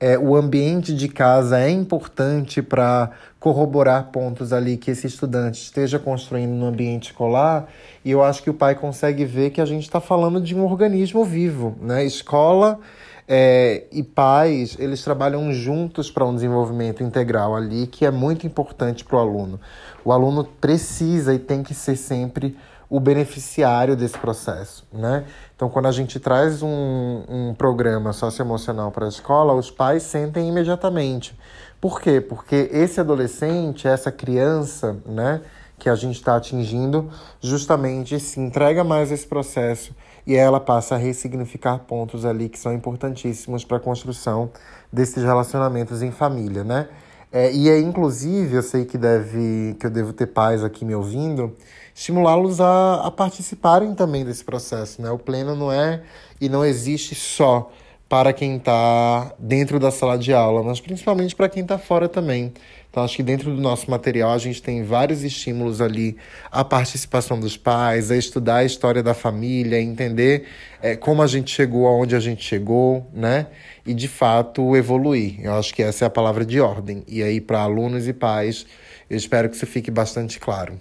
é, 0.00 0.18
o 0.18 0.34
ambiente 0.34 0.94
de 0.94 1.08
casa 1.08 1.60
é 1.60 1.68
importante 1.68 2.62
para 2.62 3.10
corroborar 3.38 4.10
pontos 4.10 4.50
ali 4.50 4.78
que 4.78 4.90
esse 4.90 5.06
estudante 5.06 5.62
esteja 5.62 5.98
construindo 5.98 6.52
no 6.52 6.66
ambiente 6.66 7.10
escolar. 7.10 7.68
E 8.02 8.10
eu 8.10 8.24
acho 8.24 8.42
que 8.42 8.48
o 8.48 8.54
pai 8.54 8.74
consegue 8.74 9.26
ver 9.26 9.50
que 9.50 9.60
a 9.60 9.66
gente 9.66 9.82
está 9.82 10.00
falando 10.00 10.40
de 10.40 10.54
um 10.54 10.64
organismo 10.64 11.22
vivo, 11.22 11.76
né? 11.82 12.02
Escola 12.02 12.80
é, 13.28 13.84
e 13.92 14.02
pais, 14.02 14.74
eles 14.80 15.04
trabalham 15.04 15.52
juntos 15.52 16.10
para 16.10 16.24
um 16.24 16.34
desenvolvimento 16.34 17.02
integral 17.02 17.54
ali, 17.54 17.86
que 17.86 18.06
é 18.06 18.10
muito 18.10 18.46
importante 18.46 19.04
para 19.04 19.16
o 19.16 19.20
aluno. 19.20 19.60
O 20.02 20.12
aluno 20.12 20.44
precisa 20.44 21.34
e 21.34 21.38
tem 21.38 21.62
que 21.62 21.74
ser 21.74 21.96
sempre 21.96 22.56
o 22.90 22.98
beneficiário 22.98 23.94
desse 23.94 24.18
processo, 24.18 24.84
né? 24.92 25.24
Então, 25.54 25.70
quando 25.70 25.86
a 25.86 25.92
gente 25.92 26.18
traz 26.18 26.60
um, 26.60 27.22
um 27.28 27.54
programa 27.54 28.12
socioemocional 28.12 28.90
para 28.90 29.06
a 29.06 29.08
escola, 29.08 29.54
os 29.54 29.70
pais 29.70 30.02
sentem 30.02 30.48
imediatamente. 30.48 31.38
Por 31.80 32.00
quê? 32.00 32.20
Porque 32.20 32.68
esse 32.72 33.00
adolescente, 33.00 33.86
essa 33.86 34.10
criança, 34.10 34.96
né, 35.06 35.40
que 35.78 35.88
a 35.88 35.94
gente 35.94 36.16
está 36.16 36.36
atingindo, 36.36 37.08
justamente 37.40 38.18
se 38.18 38.40
entrega 38.40 38.82
mais 38.82 39.12
esse 39.12 39.26
processo 39.26 39.94
e 40.26 40.34
ela 40.34 40.60
passa 40.60 40.96
a 40.96 40.98
ressignificar 40.98 41.78
pontos 41.78 42.24
ali 42.24 42.48
que 42.48 42.58
são 42.58 42.72
importantíssimos 42.72 43.64
para 43.64 43.76
a 43.76 43.80
construção 43.80 44.50
desses 44.92 45.22
relacionamentos 45.22 46.02
em 46.02 46.10
família, 46.10 46.64
né? 46.64 46.88
É, 47.32 47.52
e 47.52 47.68
é 47.68 47.78
inclusive, 47.78 48.56
eu 48.56 48.62
sei 48.62 48.84
que 48.84 48.98
deve 48.98 49.76
que 49.78 49.86
eu 49.86 49.90
devo 49.90 50.12
ter 50.12 50.26
pais 50.26 50.64
aqui 50.64 50.84
me 50.84 50.94
ouvindo, 50.94 51.56
estimulá-los 51.94 52.60
a, 52.60 53.06
a 53.06 53.10
participarem 53.10 53.94
também 53.94 54.24
desse 54.24 54.44
processo. 54.44 55.00
Né? 55.00 55.10
O 55.10 55.18
pleno 55.18 55.54
não 55.54 55.70
é 55.70 56.02
e 56.40 56.48
não 56.48 56.64
existe 56.64 57.14
só 57.14 57.70
para 58.08 58.32
quem 58.32 58.56
está 58.56 59.32
dentro 59.38 59.78
da 59.78 59.92
sala 59.92 60.18
de 60.18 60.32
aula, 60.32 60.64
mas 60.64 60.80
principalmente 60.80 61.36
para 61.36 61.48
quem 61.48 61.62
está 61.62 61.78
fora 61.78 62.08
também. 62.08 62.52
Então, 62.90 63.04
acho 63.04 63.16
que 63.16 63.22
dentro 63.22 63.54
do 63.54 63.60
nosso 63.60 63.88
material 63.88 64.32
a 64.32 64.38
gente 64.38 64.60
tem 64.60 64.82
vários 64.82 65.22
estímulos 65.22 65.80
ali 65.80 66.16
a 66.50 66.64
participação 66.64 67.38
dos 67.38 67.56
pais, 67.56 68.10
a 68.10 68.16
estudar 68.16 68.56
a 68.56 68.64
história 68.64 69.00
da 69.00 69.14
família, 69.14 69.80
entender 69.80 70.46
é, 70.82 70.96
como 70.96 71.22
a 71.22 71.26
gente 71.28 71.52
chegou 71.52 71.86
aonde 71.86 72.16
a 72.16 72.20
gente 72.20 72.42
chegou, 72.42 73.08
né? 73.12 73.46
E 73.86 73.94
de 73.94 74.08
fato 74.08 74.76
evoluir. 74.76 75.38
Eu 75.40 75.54
acho 75.54 75.72
que 75.72 75.84
essa 75.84 76.04
é 76.04 76.06
a 76.06 76.10
palavra 76.10 76.44
de 76.44 76.60
ordem. 76.60 77.04
E 77.06 77.22
aí, 77.22 77.40
para 77.40 77.60
alunos 77.60 78.08
e 78.08 78.12
pais, 78.12 78.66
eu 79.08 79.16
espero 79.16 79.48
que 79.48 79.54
isso 79.54 79.66
fique 79.66 79.90
bastante 79.90 80.40
claro. 80.40 80.80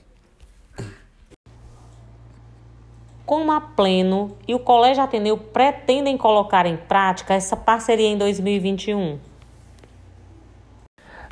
como 3.30 3.52
a 3.52 3.62
Pleno 3.62 4.36
e 4.48 4.56
o 4.56 4.60
Colégio 4.60 5.04
Ateneu 5.04 5.38
pretendem 5.38 6.18
colocar 6.18 6.66
em 6.66 6.76
prática 6.76 7.36
essa 7.36 7.56
parceria 7.56 8.08
em 8.08 8.18
2021? 8.18 9.29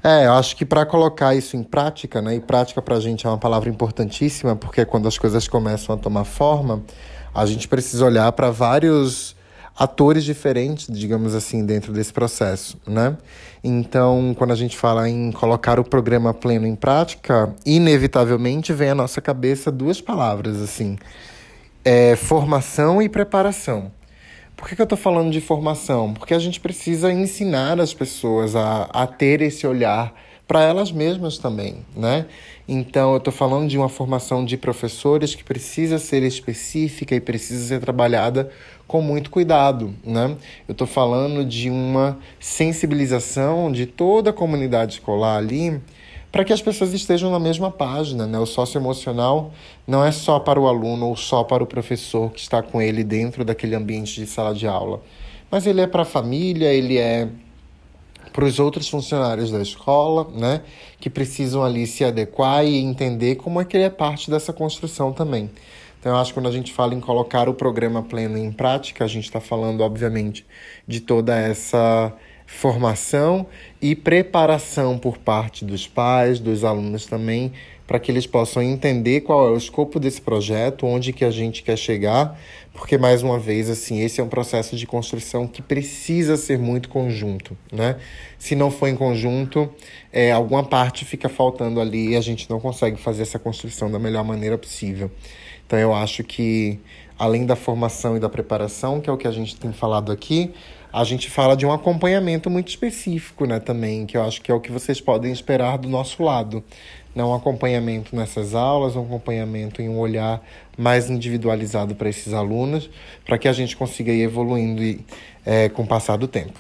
É, 0.08 0.26
eu 0.26 0.32
acho 0.32 0.56
que 0.56 0.64
para 0.64 0.86
colocar 0.86 1.36
isso 1.36 1.58
em 1.58 1.64
prática, 1.64 2.22
né, 2.22 2.36
e 2.36 2.40
prática 2.40 2.82
para 2.82 2.96
a 2.96 3.00
gente 3.02 3.28
é 3.28 3.30
uma 3.30 3.38
palavra 3.38 3.70
importantíssima, 3.70 4.56
porque 4.56 4.86
quando 4.86 5.06
as 5.06 5.18
coisas 5.18 5.50
começam 5.50 5.94
a 5.94 5.98
tomar 5.98 6.24
forma, 6.24 6.82
a 7.36 7.46
gente 7.46 7.68
precisa 7.68 8.06
olhar 8.06 8.32
para 8.32 8.50
vários 8.50 9.36
atores 9.78 10.24
diferentes, 10.24 10.88
digamos 10.90 11.36
assim, 11.36 11.66
dentro 11.66 11.92
desse 11.92 12.14
processo, 12.14 12.80
né? 12.88 13.18
Então, 13.62 14.34
quando 14.38 14.52
a 14.52 14.56
gente 14.56 14.78
fala 14.78 15.10
em 15.10 15.30
colocar 15.34 15.78
o 15.78 15.84
programa 15.84 16.34
pleno 16.34 16.66
em 16.66 16.76
prática, 16.76 17.54
inevitavelmente 17.66 18.72
vem 18.72 18.92
à 18.92 18.96
nossa 18.96 19.20
cabeça 19.20 19.70
duas 19.70 20.00
palavras, 20.00 20.62
assim, 20.62 20.98
é, 21.84 22.16
formação 22.16 23.02
e 23.02 23.10
preparação. 23.10 23.92
Por 24.58 24.68
que, 24.68 24.76
que 24.76 24.82
eu 24.82 24.86
estou 24.86 24.98
falando 24.98 25.32
de 25.32 25.40
formação? 25.40 26.16
Porque 26.16 26.34
a 26.34 26.40
gente 26.40 26.60
precisa 26.60 27.14
ensinar 27.14 27.80
as 27.80 27.94
pessoas 27.94 28.56
a, 28.56 28.90
a 28.92 29.06
ter 29.06 29.40
esse 29.40 29.68
olhar 29.68 30.12
para 30.48 30.64
elas 30.64 30.92
mesmas 30.92 31.38
também, 31.38 31.86
né? 31.96 32.26
Então, 32.68 33.12
eu 33.12 33.18
estou 33.18 33.32
falando 33.32 33.70
de 33.70 33.78
uma 33.78 33.88
formação 33.88 34.44
de 34.44 34.58
professores 34.58 35.36
que 35.36 35.44
precisa 35.44 36.00
ser 36.00 36.24
específica 36.24 37.14
e 37.14 37.20
precisa 37.22 37.68
ser 37.68 37.80
trabalhada 37.80 38.50
com 38.88 39.00
muito 39.00 39.30
cuidado, 39.30 39.94
né? 40.04 40.36
Eu 40.68 40.72
estou 40.72 40.88
falando 40.88 41.46
de 41.46 41.70
uma 41.70 42.18
sensibilização 42.40 43.72
de 43.72 43.86
toda 43.86 44.32
a 44.32 44.34
comunidade 44.34 44.94
escolar 44.94 45.38
ali 45.38 45.80
para 46.38 46.46
que 46.46 46.54
as 46.54 46.62
pessoas 46.62 46.94
estejam 46.94 47.32
na 47.32 47.40
mesma 47.40 47.72
página. 47.72 48.28
Né? 48.28 48.38
O 48.38 48.46
socioemocional 48.46 49.52
não 49.88 50.06
é 50.06 50.12
só 50.12 50.40
para 50.40 50.60
o 50.60 50.68
aluno 50.68 51.08
ou 51.08 51.16
só 51.16 51.44
para 51.44 51.64
o 51.64 51.66
professor 51.66 52.32
que 52.32 52.40
está 52.40 52.62
com 52.62 52.80
ele 52.80 53.04
dentro 53.04 53.44
daquele 53.44 53.74
ambiente 53.74 54.22
de 54.22 54.28
sala 54.28 54.54
de 54.54 54.68
aula, 54.68 55.02
mas 55.50 55.66
ele 55.66 55.82
é 55.82 55.88
para 55.88 56.04
a 56.04 56.06
família, 56.06 56.72
ele 56.72 57.00
é 57.00 57.28
para 58.32 58.46
os 58.46 58.60
outros 58.60 58.88
funcionários 58.88 59.50
da 59.50 59.60
escola, 59.60 60.30
né, 60.32 60.62
que 61.00 61.10
precisam 61.10 61.64
ali 61.64 61.88
se 61.88 62.04
adequar 62.06 62.64
e 62.64 62.78
entender 62.78 63.38
como 63.38 63.60
é 63.60 63.66
que 63.66 63.76
ele 63.76 63.86
é 63.86 63.90
parte 63.90 64.30
dessa 64.30 64.54
construção 64.54 65.12
também. 65.12 65.50
Então, 66.00 66.12
eu 66.12 66.20
acho 66.20 66.30
que 66.30 66.40
quando 66.40 66.50
a 66.50 66.52
gente 66.52 66.72
fala 66.72 66.94
em 66.94 67.00
colocar 67.00 67.50
o 67.50 67.54
programa 67.56 68.04
pleno 68.04 68.38
em 68.38 68.52
prática, 68.52 69.04
a 69.04 69.08
gente 69.08 69.24
está 69.24 69.42
falando, 69.42 69.82
obviamente, 69.82 70.46
de 70.88 71.00
toda 71.00 71.36
essa 71.36 72.14
formação 72.48 73.46
e 73.82 73.94
preparação 73.94 74.98
por 74.98 75.18
parte 75.18 75.66
dos 75.66 75.86
pais, 75.86 76.40
dos 76.40 76.64
alunos 76.64 77.06
também, 77.06 77.52
para 77.86 78.00
que 78.00 78.10
eles 78.10 78.26
possam 78.26 78.64
entender 78.64 79.22
qual 79.22 79.48
é 79.48 79.52
o 79.52 79.58
escopo 79.58 80.00
desse 80.00 80.22
projeto, 80.22 80.86
onde 80.86 81.14
que 81.14 81.24
a 81.24 81.30
gente 81.30 81.62
quer 81.62 81.78
chegar, 81.78 82.40
porque 82.74 82.98
mais 82.98 83.22
uma 83.22 83.38
vez 83.38 83.70
assim, 83.70 84.02
esse 84.02 84.20
é 84.20 84.24
um 84.24 84.30
processo 84.30 84.76
de 84.76 84.88
construção 84.88 85.46
que 85.46 85.62
precisa 85.62 86.38
ser 86.38 86.58
muito 86.58 86.90
conjunto, 86.90 87.56
né? 87.72 87.98
Se 88.40 88.56
não 88.56 88.72
for 88.72 88.88
em 88.88 88.96
conjunto, 88.96 89.70
é, 90.12 90.32
alguma 90.32 90.64
parte 90.64 91.06
fica 91.06 91.30
faltando 91.30 91.80
ali 91.82 92.10
e 92.10 92.16
a 92.16 92.22
gente 92.22 92.50
não 92.50 92.60
consegue 92.60 92.98
fazer 92.98 93.24
essa 93.24 93.40
construção 93.40 93.92
da 93.92 94.00
melhor 94.00 94.24
maneira 94.24 94.58
possível. 94.58 95.12
Então 95.66 95.78
eu 95.78 95.94
acho 95.94 96.24
que 96.24 96.80
além 97.20 97.46
da 97.46 97.56
formação 97.56 98.16
e 98.16 98.20
da 98.20 98.30
preparação, 98.30 99.02
que 99.02 99.10
é 99.10 99.14
o 99.14 99.18
que 99.18 99.28
a 99.28 99.32
gente 99.32 99.56
tem 99.56 99.74
falado 99.74 100.12
aqui, 100.12 100.54
a 100.98 101.04
gente 101.04 101.30
fala 101.30 101.56
de 101.56 101.64
um 101.64 101.72
acompanhamento 101.72 102.50
muito 102.50 102.70
específico, 102.70 103.46
né, 103.46 103.60
também, 103.60 104.08
que 104.08 104.18
eu 104.18 104.24
acho 104.24 104.42
que 104.42 104.52
é 104.52 104.56
o 104.56 104.60
que 104.60 104.72
vocês 104.72 105.00
podem 105.00 105.32
esperar 105.32 105.78
do 105.78 105.88
nosso 105.88 106.24
lado. 106.24 106.64
Não 107.14 107.30
um 107.30 107.36
acompanhamento 107.36 108.16
nessas 108.16 108.56
aulas, 108.56 108.96
um 108.96 109.04
acompanhamento 109.04 109.80
em 109.80 109.90
um 109.90 110.00
olhar 110.00 110.42
mais 110.76 111.08
individualizado 111.08 111.94
para 111.94 112.10
esses 112.10 112.34
alunos, 112.34 112.90
para 113.24 113.38
que 113.38 113.48
a 113.48 113.54
gente 113.54 113.78
consiga 113.78 114.12
ir 114.12 114.24
evoluindo 114.24 114.84
e, 114.84 115.06
é, 115.46 115.70
com 115.70 115.84
o 115.84 115.88
passar 115.88 116.18
do 116.18 116.28
tempo. 116.28 116.60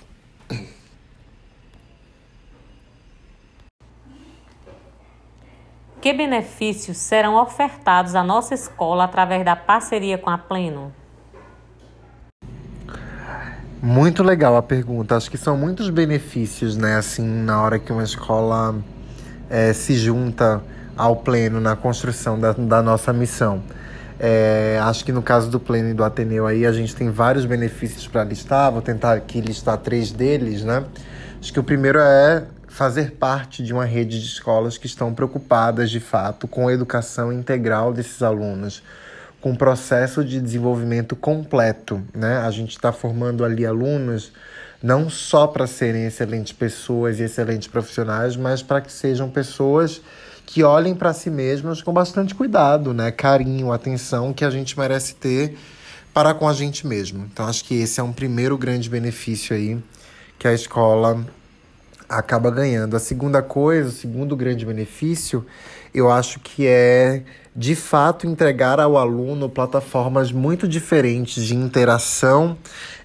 Que 5.99 6.13
benefícios 6.13 6.97
serão 6.97 7.41
ofertados 7.41 8.13
à 8.13 8.23
nossa 8.23 8.53
escola 8.53 9.05
através 9.05 9.43
da 9.43 9.55
parceria 9.55 10.15
com 10.15 10.29
a 10.29 10.37
Pleno? 10.37 10.93
Muito 13.87 14.21
legal 14.21 14.57
a 14.57 14.61
pergunta. 14.61 15.15
Acho 15.15 15.31
que 15.31 15.37
são 15.37 15.55
muitos 15.55 15.89
benefícios, 15.89 16.75
né? 16.75 16.97
Assim, 16.97 17.25
na 17.25 17.61
hora 17.61 17.79
que 17.79 17.89
uma 17.89 18.03
escola 18.03 18.75
é, 19.49 19.71
se 19.71 19.95
junta 19.95 20.61
ao 20.97 21.15
pleno 21.15 21.61
na 21.61 21.73
construção 21.73 22.37
da, 22.37 22.51
da 22.51 22.81
nossa 22.81 23.13
missão. 23.13 23.63
É, 24.19 24.77
acho 24.83 25.05
que 25.05 25.13
no 25.13 25.21
caso 25.21 25.49
do 25.49 25.57
pleno 25.57 25.91
e 25.91 25.93
do 25.93 26.03
Ateneu 26.03 26.45
aí 26.45 26.65
a 26.65 26.71
gente 26.73 26.93
tem 26.93 27.09
vários 27.09 27.45
benefícios 27.45 28.05
para 28.09 28.25
listar. 28.25 28.73
Vou 28.73 28.81
tentar 28.81 29.13
aqui 29.13 29.39
listar 29.39 29.77
três 29.77 30.11
deles, 30.11 30.65
né? 30.65 30.83
Acho 31.39 31.53
que 31.53 31.59
o 31.59 31.63
primeiro 31.63 31.97
é 31.97 32.43
fazer 32.67 33.11
parte 33.11 33.63
de 33.63 33.71
uma 33.71 33.85
rede 33.85 34.19
de 34.19 34.25
escolas 34.25 34.77
que 34.77 34.85
estão 34.85 35.13
preocupadas 35.13 35.89
de 35.89 36.01
fato 36.01 36.45
com 36.45 36.67
a 36.67 36.73
educação 36.73 37.31
integral 37.31 37.93
desses 37.93 38.21
alunos 38.21 38.83
com 39.47 39.55
processo 39.55 40.25
de 40.25 40.41
desenvolvimento 40.41 41.15
completo, 41.15 42.03
né? 42.13 42.39
A 42.39 42.51
gente 42.51 42.71
está 42.71 42.91
formando 42.91 43.45
ali 43.45 43.65
alunos 43.65 44.33
não 44.83 45.09
só 45.09 45.47
para 45.47 45.65
serem 45.65 46.05
excelentes 46.05 46.51
pessoas 46.51 47.17
e 47.19 47.23
excelentes 47.23 47.69
profissionais, 47.69 48.35
mas 48.35 48.61
para 48.61 48.81
que 48.81 48.91
sejam 48.91 49.29
pessoas 49.29 50.01
que 50.45 50.63
olhem 50.63 50.93
para 50.93 51.13
si 51.13 51.29
mesmas 51.29 51.81
com 51.81 51.93
bastante 51.93 52.35
cuidado, 52.35 52.93
né? 52.93 53.09
Carinho, 53.09 53.71
atenção 53.71 54.33
que 54.33 54.43
a 54.43 54.49
gente 54.49 54.77
merece 54.77 55.15
ter 55.15 55.57
para 56.13 56.33
com 56.33 56.47
a 56.47 56.53
gente 56.53 56.85
mesmo. 56.85 57.25
Então 57.31 57.47
acho 57.47 57.63
que 57.63 57.75
esse 57.75 58.01
é 58.01 58.03
um 58.03 58.11
primeiro 58.11 58.57
grande 58.57 58.89
benefício 58.89 59.55
aí 59.55 59.81
que 60.37 60.45
a 60.45 60.53
escola 60.53 61.25
acaba 62.09 62.51
ganhando. 62.51 62.97
A 62.97 62.99
segunda 62.99 63.41
coisa, 63.41 63.89
o 63.89 63.93
segundo 63.93 64.35
grande 64.35 64.65
benefício, 64.65 65.45
eu 65.97 66.11
acho 66.11 66.39
que 66.39 66.65
é 66.67 67.23
de 67.55 67.75
fato 67.75 68.27
entregar 68.27 68.79
ao 68.79 68.97
aluno 68.97 69.49
plataformas 69.49 70.31
muito 70.31 70.67
diferentes 70.67 71.43
de 71.43 71.55
interação 71.55 72.57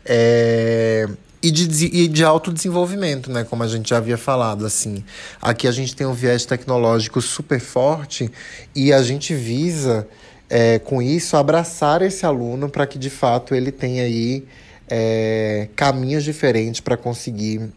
É, 0.05 1.09
e 1.43 1.51
de, 1.51 1.87
e 1.87 2.09
de 2.09 2.25
autodesenvolvimento, 2.25 3.31
né? 3.31 3.45
Como 3.45 3.63
a 3.63 3.69
gente 3.69 3.91
já 3.91 3.97
havia 3.97 4.17
falado, 4.17 4.65
assim. 4.65 5.05
Aqui 5.41 5.67
a 5.67 5.73
gente 5.73 5.95
tem 5.95 6.07
um 6.07 6.13
viés 6.13 6.45
tecnológico 6.45 7.21
super 7.21 7.61
forte 7.61 8.31
e 8.75 8.93
a 8.93 9.03
gente 9.03 9.35
visa, 9.35 10.07
é, 10.49 10.79
com 10.79 11.03
isso, 11.03 11.37
abraçar 11.37 12.01
esse 12.03 12.25
aluno 12.25 12.69
para 12.69 12.87
que, 12.87 12.99
de 12.99 13.11
fato, 13.11 13.55
ele 13.55 13.73
tenha 13.73 14.05
aí 14.05 14.45
é, 14.89 15.69
caminhos 15.75 16.23
diferentes 16.23 16.81
para 16.81 16.97
conseguir 16.97 17.73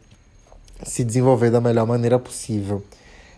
se 0.83 1.03
desenvolver 1.03 1.49
da 1.49 1.59
melhor 1.59 1.87
maneira 1.87 2.19
possível. 2.19 2.83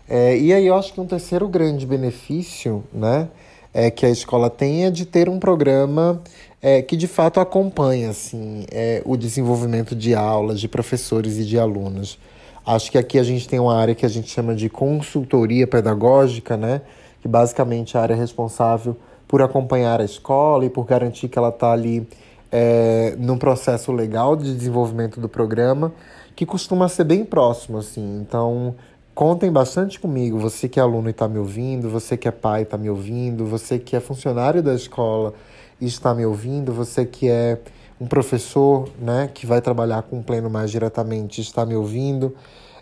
É, 0.08 0.36
e 0.36 0.52
aí 0.52 0.66
eu 0.66 0.74
acho 0.74 0.92
que 0.92 1.00
um 1.00 1.06
terceiro 1.06 1.48
grande 1.48 1.86
benefício, 1.86 2.82
né? 2.92 3.28
É 3.74 3.90
que 3.90 4.06
a 4.06 4.10
escola 4.10 4.48
tem 4.48 4.86
é 4.86 4.90
de 4.90 5.04
ter 5.04 5.28
um 5.28 5.38
programa 5.38 6.22
é, 6.60 6.80
que 6.80 6.96
de 6.96 7.06
fato 7.06 7.38
acompanha 7.38 8.10
assim, 8.10 8.64
é, 8.72 9.02
o 9.04 9.16
desenvolvimento 9.16 9.94
de 9.94 10.14
aulas, 10.14 10.58
de 10.58 10.66
professores 10.66 11.38
e 11.38 11.44
de 11.44 11.58
alunos. 11.58 12.18
Acho 12.66 12.90
que 12.90 12.98
aqui 12.98 13.18
a 13.18 13.22
gente 13.22 13.46
tem 13.46 13.58
uma 13.58 13.76
área 13.76 13.94
que 13.94 14.06
a 14.06 14.08
gente 14.08 14.30
chama 14.30 14.54
de 14.54 14.68
consultoria 14.68 15.66
pedagógica, 15.66 16.56
né? 16.56 16.80
que 17.20 17.28
basicamente 17.28 17.96
é 17.96 18.00
a 18.00 18.02
área 18.02 18.16
responsável 18.16 18.96
por 19.26 19.42
acompanhar 19.42 20.00
a 20.00 20.04
escola 20.04 20.64
e 20.64 20.70
por 20.70 20.84
garantir 20.84 21.28
que 21.28 21.38
ela 21.38 21.50
está 21.50 21.72
ali 21.72 22.08
é, 22.50 23.14
num 23.18 23.36
processo 23.36 23.92
legal 23.92 24.36
de 24.36 24.54
desenvolvimento 24.54 25.20
do 25.20 25.28
programa, 25.28 25.92
que 26.34 26.46
costuma 26.46 26.88
ser 26.88 27.04
bem 27.04 27.24
próximo. 27.24 27.78
assim. 27.78 28.20
Então, 28.20 28.74
contem 29.18 29.50
bastante 29.50 29.98
comigo, 29.98 30.38
você 30.38 30.68
que 30.68 30.78
é 30.78 30.82
aluno 30.84 31.08
e 31.08 31.10
está 31.10 31.26
me 31.26 31.40
ouvindo, 31.40 31.90
você 31.90 32.16
que 32.16 32.28
é 32.28 32.30
pai 32.30 32.60
e 32.60 32.62
está 32.62 32.78
me 32.78 32.88
ouvindo, 32.88 33.44
você 33.44 33.76
que 33.76 33.96
é 33.96 34.00
funcionário 34.00 34.62
da 34.62 34.72
escola 34.72 35.34
e 35.80 35.86
está 35.86 36.14
me 36.14 36.24
ouvindo, 36.24 36.72
você 36.72 37.04
que 37.04 37.28
é 37.28 37.58
um 38.00 38.06
professor, 38.06 38.88
né, 38.96 39.28
que 39.34 39.44
vai 39.44 39.60
trabalhar 39.60 40.02
com 40.02 40.20
o 40.20 40.22
pleno 40.22 40.48
mais 40.48 40.70
diretamente, 40.70 41.40
está 41.40 41.66
me 41.66 41.74
ouvindo. 41.74 42.32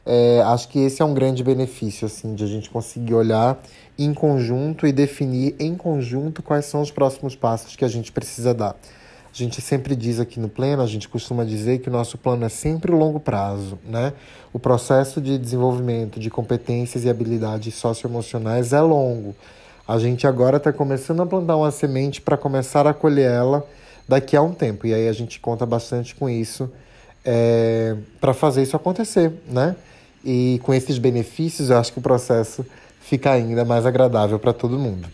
É, 0.04 0.42
acho 0.42 0.68
que 0.68 0.78
esse 0.80 1.00
é 1.00 1.04
um 1.06 1.14
grande 1.14 1.42
benefício, 1.42 2.04
assim, 2.04 2.34
de 2.34 2.44
a 2.44 2.46
gente 2.46 2.68
conseguir 2.68 3.14
olhar 3.14 3.58
em 3.98 4.12
conjunto 4.12 4.86
e 4.86 4.92
definir 4.92 5.56
em 5.58 5.74
conjunto 5.74 6.42
quais 6.42 6.66
são 6.66 6.82
os 6.82 6.90
próximos 6.90 7.34
passos 7.34 7.76
que 7.76 7.84
a 7.84 7.88
gente 7.88 8.12
precisa 8.12 8.52
dar. 8.52 8.76
A 9.36 9.38
gente 9.38 9.60
sempre 9.60 9.94
diz 9.94 10.18
aqui 10.18 10.40
no 10.40 10.48
pleno, 10.48 10.80
a 10.80 10.86
gente 10.86 11.06
costuma 11.10 11.44
dizer 11.44 11.80
que 11.80 11.90
o 11.90 11.92
nosso 11.92 12.16
plano 12.16 12.46
é 12.46 12.48
sempre 12.48 12.90
o 12.90 12.96
longo 12.96 13.20
prazo, 13.20 13.78
né? 13.84 14.14
O 14.50 14.58
processo 14.58 15.20
de 15.20 15.36
desenvolvimento 15.36 16.18
de 16.18 16.30
competências 16.30 17.04
e 17.04 17.10
habilidades 17.10 17.74
socioemocionais 17.74 18.72
é 18.72 18.80
longo. 18.80 19.36
A 19.86 19.98
gente 19.98 20.26
agora 20.26 20.56
está 20.56 20.72
começando 20.72 21.20
a 21.20 21.26
plantar 21.26 21.54
uma 21.54 21.70
semente 21.70 22.18
para 22.22 22.38
começar 22.38 22.86
a 22.86 22.94
colher 22.94 23.30
ela 23.30 23.62
daqui 24.08 24.34
a 24.38 24.40
um 24.40 24.54
tempo. 24.54 24.86
E 24.86 24.94
aí 24.94 25.06
a 25.06 25.12
gente 25.12 25.38
conta 25.38 25.66
bastante 25.66 26.14
com 26.14 26.30
isso 26.30 26.72
é, 27.22 27.94
para 28.18 28.32
fazer 28.32 28.62
isso 28.62 28.74
acontecer, 28.74 29.34
né? 29.50 29.76
E 30.24 30.58
com 30.62 30.72
esses 30.72 30.96
benefícios, 30.96 31.68
eu 31.68 31.76
acho 31.76 31.92
que 31.92 31.98
o 31.98 32.02
processo 32.02 32.64
fica 33.02 33.32
ainda 33.32 33.66
mais 33.66 33.84
agradável 33.84 34.38
para 34.38 34.54
todo 34.54 34.78
mundo. 34.78 35.06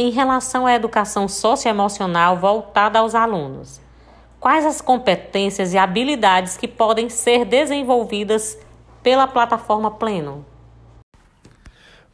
Em 0.00 0.10
relação 0.10 0.64
à 0.64 0.76
educação 0.76 1.26
socioemocional 1.26 2.36
voltada 2.38 3.00
aos 3.00 3.16
alunos, 3.16 3.80
quais 4.38 4.64
as 4.64 4.80
competências 4.80 5.74
e 5.74 5.76
habilidades 5.76 6.56
que 6.56 6.68
podem 6.68 7.08
ser 7.08 7.44
desenvolvidas 7.44 8.56
pela 9.02 9.26
plataforma 9.26 9.90
Pleno? 9.90 10.46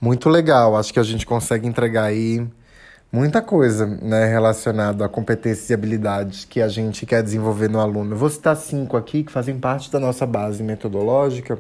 muito 0.01 0.31
legal. 0.31 0.75
Acho 0.77 0.95
que 0.95 0.99
a 0.99 1.03
gente 1.03 1.27
consegue 1.27 1.69
entregar 1.69 2.05
aí 2.05 2.47
muita 3.13 3.43
coisa 3.43 3.85
né, 3.85 4.25
relacionada 4.29 5.05
a 5.05 5.09
competências 5.09 5.69
e 5.69 5.75
habilidades 5.75 6.47
que 6.47 6.63
a 6.63 6.69
gente 6.69 7.05
quer 7.05 7.23
desenvolver 7.23 7.69
no 7.69 7.81
aluno. 7.81 8.15
Eu 8.15 8.19
vou 8.19 8.31
citar 8.31 8.57
cinco 8.57 8.97
aqui 8.97 9.25
que 9.25 9.31
fazem 9.31 9.59
parte 9.59 9.93
da 9.93 10.01
nossa 10.01 10.25
base 10.25 10.63
metodológica 10.63 11.59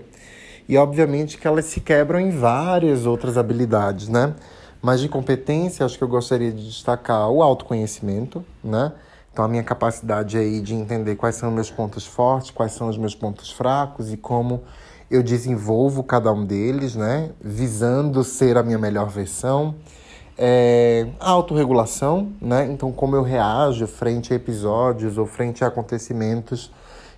e, 0.67 0.79
obviamente, 0.79 1.37
que 1.37 1.47
elas 1.47 1.67
se 1.67 1.83
quebram 1.83 2.19
em 2.19 2.31
várias 2.31 3.05
outras 3.05 3.37
habilidades, 3.37 4.09
né? 4.09 4.35
Mas 4.85 5.01
de 5.01 5.09
competência, 5.09 5.87
acho 5.87 5.97
que 5.97 6.05
eu 6.05 6.09
gostaria 6.09 6.53
de 6.53 6.62
destacar 6.62 7.31
o 7.31 7.42
autoconhecimento, 7.42 8.44
né? 8.62 8.92
Então, 9.33 9.42
a 9.42 9.49
minha 9.49 9.62
capacidade 9.62 10.37
aí 10.37 10.61
de 10.61 10.75
entender 10.75 11.16
quais 11.16 11.37
são 11.37 11.51
meus 11.51 11.70
pontos 11.70 12.05
fortes, 12.05 12.51
quais 12.51 12.73
são 12.73 12.90
os 12.90 12.99
meus 12.99 13.14
pontos 13.14 13.51
fracos 13.51 14.12
e 14.12 14.18
como 14.18 14.62
eu 15.11 15.23
desenvolvo 15.23 16.05
cada 16.05 16.31
um 16.31 16.44
deles, 16.44 16.94
né? 16.94 17.31
Visando 17.40 18.23
ser 18.23 18.59
a 18.59 18.62
minha 18.62 18.77
melhor 18.77 19.09
versão. 19.09 19.75
É, 20.37 21.07
a 21.18 21.31
autorregulação, 21.31 22.31
né? 22.38 22.66
Então, 22.70 22.92
como 22.92 23.16
eu 23.16 23.23
reajo 23.23 23.87
frente 23.87 24.35
a 24.35 24.37
episódios 24.37 25.16
ou 25.16 25.25
frente 25.25 25.64
a 25.64 25.68
acontecimentos 25.68 26.70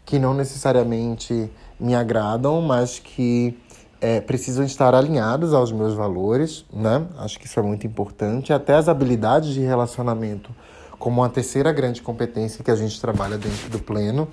que 0.04 0.20
não 0.20 0.34
necessariamente 0.34 1.50
me 1.80 1.96
agradam, 1.96 2.62
mas 2.62 3.00
que 3.00 3.58
é, 4.06 4.20
precisam 4.20 4.64
estar 4.64 4.94
alinhados 4.94 5.52
aos 5.52 5.72
meus 5.72 5.92
valores, 5.92 6.64
né? 6.72 7.04
Acho 7.18 7.40
que 7.40 7.46
isso 7.46 7.58
é 7.58 7.62
muito 7.62 7.88
importante. 7.88 8.52
Até 8.52 8.74
as 8.74 8.88
habilidades 8.88 9.52
de 9.52 9.58
relacionamento 9.62 10.54
como 10.96 11.22
uma 11.22 11.28
terceira 11.28 11.72
grande 11.72 12.00
competência 12.00 12.62
que 12.62 12.70
a 12.70 12.76
gente 12.76 13.00
trabalha 13.00 13.36
dentro 13.36 13.68
do 13.68 13.80
pleno. 13.80 14.28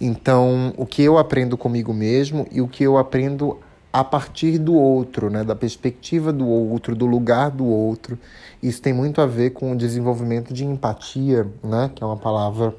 Então, 0.00 0.72
o 0.76 0.86
que 0.86 1.02
eu 1.02 1.18
aprendo 1.18 1.58
comigo 1.58 1.92
mesmo 1.92 2.46
e 2.52 2.60
o 2.60 2.68
que 2.68 2.84
eu 2.84 2.96
aprendo 2.96 3.58
a 3.92 4.04
partir 4.04 4.58
do 4.58 4.74
outro, 4.76 5.28
né, 5.28 5.42
da 5.42 5.56
perspectiva 5.56 6.32
do 6.32 6.46
outro, 6.46 6.94
do 6.94 7.04
lugar 7.04 7.50
do 7.50 7.66
outro. 7.66 8.16
Isso 8.62 8.80
tem 8.80 8.92
muito 8.92 9.20
a 9.20 9.26
ver 9.26 9.50
com 9.50 9.72
o 9.72 9.76
desenvolvimento 9.76 10.54
de 10.54 10.64
empatia, 10.64 11.48
né, 11.64 11.90
que 11.92 12.00
é 12.00 12.06
uma 12.06 12.16
palavra 12.16 12.72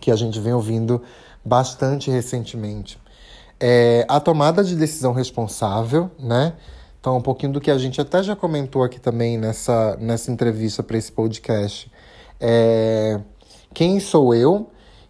que 0.00 0.12
a 0.12 0.16
gente 0.16 0.38
vem 0.38 0.52
ouvindo 0.52 1.02
bastante 1.44 2.08
recentemente. 2.08 3.00
É, 3.58 4.04
a 4.08 4.20
tomada 4.20 4.62
de 4.62 4.76
decisão 4.76 5.12
responsável, 5.12 6.10
né? 6.18 6.54
Então, 7.00 7.16
um 7.16 7.22
pouquinho 7.22 7.52
do 7.52 7.60
que 7.60 7.70
a 7.70 7.78
gente 7.78 8.00
até 8.00 8.22
já 8.22 8.34
comentou 8.34 8.82
aqui 8.82 9.00
também 9.00 9.38
nessa, 9.38 9.96
nessa 10.00 10.30
entrevista 10.30 10.82
para 10.82 10.98
esse 10.98 11.12
podcast 11.12 11.90
é, 12.40 13.20
quem 13.72 13.98
sou 14.00 14.34
eu 14.34 14.68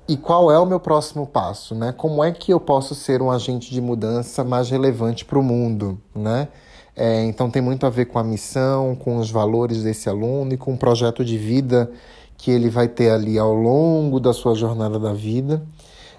e 0.09 0.17
qual 0.17 0.51
é 0.51 0.59
o 0.59 0.67
meu 0.67 0.79
próximo 0.79 1.27
passo, 1.27 1.75
né? 1.75 1.93
Como 1.93 2.23
é 2.23 2.31
que 2.31 2.53
eu 2.53 2.61
posso 2.61 2.95
ser 2.95 3.21
um 3.21 3.31
agente 3.31 3.73
de 3.73 3.81
mudança 3.81 4.45
mais 4.45 4.71
relevante 4.71 5.25
para 5.25 5.39
o 5.39 5.43
mundo, 5.43 6.01
né? 6.15 6.49
É, 6.95 7.25
então 7.25 7.51
tem 7.51 7.61
muito 7.61 7.85
a 7.85 7.91
ver 7.91 8.07
com 8.07 8.19
a 8.19 8.25
missão, 8.25 8.95
com 8.95 9.19
os 9.19 9.31
valores 9.31 9.83
desse 9.83 10.09
aluno 10.09 10.55
e 10.55 10.57
com 10.57 10.73
o 10.73 10.79
projeto 10.79 11.25
de 11.25 11.37
vida 11.37 11.91
que 12.39 12.51
ele 12.51 12.71
vai 12.71 12.89
ter 12.89 13.11
ali 13.11 13.39
ao 13.39 13.53
longo 13.53 14.21
da 14.21 14.33
sua 14.33 14.55
jornada 14.55 14.99
da 14.99 15.13
vida. 15.13 15.63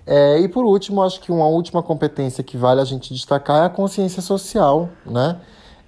É, 0.07 0.39
e 0.39 0.47
por 0.47 0.63
último, 0.63 1.03
acho 1.03 1.19
que 1.19 1.33
uma 1.33 1.47
última 1.47 1.83
competência 1.83 2.41
que 2.41 2.55
vale 2.55 2.79
a 2.79 2.85
gente 2.85 3.13
destacar 3.13 3.63
é 3.63 3.65
a 3.65 3.69
consciência 3.69 4.21
social, 4.21 4.87
né? 5.05 5.37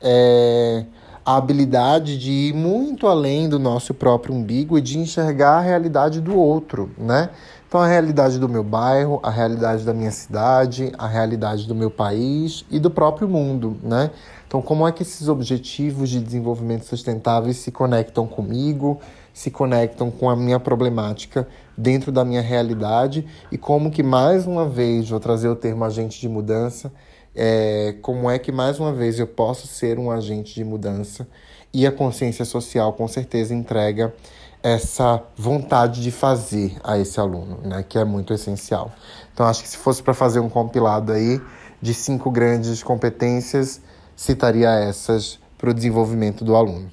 É, 0.02 0.84
a 1.26 1.38
habilidade 1.38 2.18
de 2.18 2.32
ir 2.32 2.54
muito 2.54 3.08
além 3.08 3.48
do 3.48 3.58
nosso 3.58 3.94
próprio 3.94 4.36
umbigo 4.36 4.78
e 4.78 4.82
de 4.82 5.00
enxergar 5.00 5.60
a 5.60 5.62
realidade 5.62 6.20
do 6.20 6.36
outro, 6.36 6.92
né? 6.98 7.30
Então, 7.66 7.80
a 7.80 7.88
realidade 7.88 8.40
do 8.40 8.50
meu 8.50 8.64
bairro, 8.64 9.22
a 9.24 9.30
realidade 9.30 9.86
da 9.86 9.94
minha 9.94 10.12
cidade, 10.12 10.92
a 10.98 11.08
realidade 11.08 11.66
do 11.66 11.76
meu 11.76 11.92
país 11.92 12.66
e 12.70 12.80
do 12.80 12.90
próprio 12.90 13.30
mundo, 13.30 13.78
né? 13.82 14.12
Então, 14.46 14.62
como 14.62 14.86
é 14.86 14.92
que 14.92 15.04
esses 15.04 15.30
objetivos 15.30 16.10
de 16.10 16.20
desenvolvimento 16.20 16.84
sustentável 16.84 17.54
se 17.54 17.72
conectam 17.72 18.26
comigo, 18.26 19.00
se 19.32 19.52
conectam 19.52 20.10
com 20.12 20.30
a 20.30 20.36
minha 20.36 20.60
problemática 20.60 21.48
dentro 21.80 22.12
da 22.12 22.26
minha 22.26 22.42
realidade 22.42 23.26
e 23.50 23.58
como 23.58 23.90
que, 23.90 24.04
mais 24.04 24.46
uma 24.46 24.68
vez, 24.68 25.10
vou 25.10 25.20
trazer 25.20 25.48
o 25.48 25.56
termo 25.56 25.86
agente 25.86 26.20
de 26.20 26.28
mudança, 26.28 26.92
é, 27.34 27.96
como 28.02 28.30
é 28.30 28.38
que, 28.38 28.52
mais 28.52 28.80
uma 28.80 28.92
vez, 28.92 29.18
eu 29.18 29.28
posso 29.28 29.66
ser 29.66 29.98
um 29.98 30.12
agente 30.12 30.54
de 30.54 30.64
mudança 30.64 31.26
e 31.74 31.88
a 31.88 31.92
consciência 31.92 32.44
social, 32.44 32.92
com 32.94 33.08
certeza, 33.08 33.56
entrega 33.56 34.14
essa 34.62 35.24
vontade 35.38 36.02
de 36.02 36.12
fazer 36.12 36.76
a 36.84 36.98
esse 36.98 37.18
aluno, 37.18 37.60
né, 37.64 37.86
que 37.88 37.98
é 37.98 38.04
muito 38.04 38.34
essencial. 38.34 38.92
Então, 39.34 39.46
acho 39.46 39.64
que 39.64 39.70
se 39.70 39.78
fosse 39.78 40.04
para 40.04 40.14
fazer 40.14 40.42
um 40.42 40.50
compilado 40.50 41.14
aí 41.14 41.40
de 41.82 41.94
cinco 41.94 42.30
grandes 42.30 42.84
competências, 42.84 43.80
citaria 44.18 44.70
essas 44.70 45.40
para 45.58 45.70
o 45.70 45.74
desenvolvimento 45.74 46.44
do 46.44 46.58
aluno. 46.58 46.92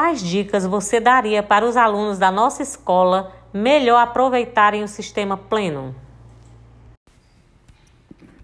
Quais 0.00 0.22
dicas 0.22 0.64
você 0.64 0.98
daria 0.98 1.42
para 1.42 1.62
os 1.62 1.76
alunos 1.76 2.18
da 2.18 2.30
nossa 2.30 2.62
escola 2.62 3.32
melhor 3.52 3.98
aproveitarem 3.98 4.82
o 4.82 4.88
sistema 4.88 5.36
pleno? 5.36 5.94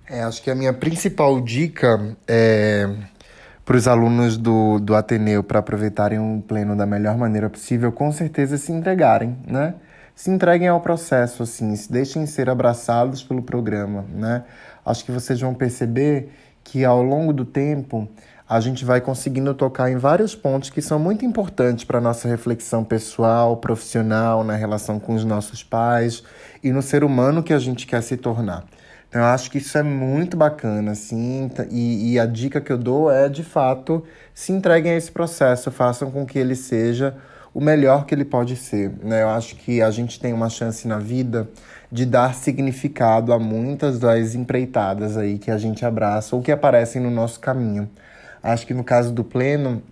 É, 0.07 0.23
acho 0.23 0.43
que 0.43 0.51
a 0.51 0.55
minha 0.55 0.75
principal 0.75 1.41
dica 1.41 2.15
é 2.29 2.95
para 3.65 3.75
os 3.75 3.89
alunos 3.89 4.37
do, 4.37 4.79
do 4.79 4.95
Ateneu 4.95 5.43
para 5.43 5.61
aproveitarem 5.61 6.19
o 6.19 6.43
pleno 6.43 6.77
da 6.77 6.85
melhor 6.85 7.17
maneira 7.17 7.49
possível, 7.49 7.91
com 7.91 8.13
certeza 8.13 8.59
se 8.59 8.71
entregarem, 8.71 9.39
né? 9.47 9.77
Se 10.15 10.31
entreguem 10.31 10.69
ao 10.69 10.83
processo, 10.83 11.43
assim, 11.43 11.75
se 11.75 11.91
deixem 11.91 12.27
ser 12.27 12.51
abraçados 12.51 13.25
pelo 13.25 13.43
programa, 13.43 14.05
né? 14.13 14.45
Acho 14.85 15.03
que 15.07 15.11
vocês 15.11 15.41
vão 15.41 15.55
perceber 15.55 16.29
que 16.63 16.85
ao 16.85 17.03
longo 17.03 17.33
do 17.33 17.47
tempo 17.47 18.07
a 18.49 18.61
gente 18.61 18.85
vai 18.85 19.01
conseguindo 19.01 19.53
tocar 19.55 19.91
em 19.91 19.97
vários 19.97 20.35
pontos 20.35 20.71
que 20.71 20.81
são 20.81 20.99
muito 20.99 21.25
importantes 21.25 21.85
para 21.85 21.99
a 21.99 22.01
nossa 22.01 22.29
reflexão 22.29 22.85
pessoal, 22.85 23.57
profissional, 23.57 24.45
na 24.45 24.55
relação 24.55 25.01
com 25.01 25.15
os 25.15 25.25
nossos 25.25 25.65
pais 25.65 26.23
e 26.63 26.71
no 26.71 26.81
ser 26.81 27.03
humano 27.03 27.43
que 27.43 27.53
a 27.53 27.59
gente 27.59 27.87
quer 27.87 28.03
se 28.03 28.17
tornar. 28.17 28.65
Então, 29.09 29.21
eu 29.21 29.27
acho 29.27 29.51
que 29.51 29.59
isso 29.59 29.77
é 29.79 29.83
muito 29.83 30.37
bacana, 30.37 30.93
assim, 30.93 31.51
e, 31.71 32.13
e 32.13 32.19
a 32.19 32.27
dica 32.27 32.61
que 32.61 32.73
eu 32.73 32.79
dou 32.79 33.11
é, 33.11 33.29
de 33.29 33.43
fato, 33.43 34.05
se 34.35 34.53
entreguem 34.53 34.93
a 34.93 34.97
esse 34.97 35.11
processo, 35.11 35.71
façam 35.71 36.11
com 36.11 36.27
que 36.27 36.39
ele 36.39 36.55
seja 36.55 37.17
o 37.55 37.61
melhor 37.61 38.05
que 38.05 38.15
ele 38.15 38.25
pode 38.25 38.55
ser. 38.55 38.93
Né? 39.03 39.23
Eu 39.23 39.31
acho 39.31 39.57
que 39.57 39.81
a 39.81 39.91
gente 39.91 40.21
tem 40.21 40.33
uma 40.33 40.51
chance 40.51 40.87
na 40.87 40.99
vida 40.99 41.49
de 41.91 42.05
dar 42.05 42.35
significado 42.35 43.33
a 43.33 43.39
muitas 43.39 43.99
das 43.99 44.35
empreitadas 44.35 45.17
aí 45.17 45.39
que 45.39 45.51
a 45.51 45.57
gente 45.57 45.85
abraça 45.85 46.37
ou 46.37 46.43
que 46.43 46.53
aparecem 46.53 47.01
no 47.01 47.11
nosso 47.11 47.41
caminho. 47.41 47.89
Acho 48.47 48.65
que 48.65 48.73
no 48.73 48.85
caso 48.85 49.13
do 49.13 49.25
Pleno, 49.25 49.83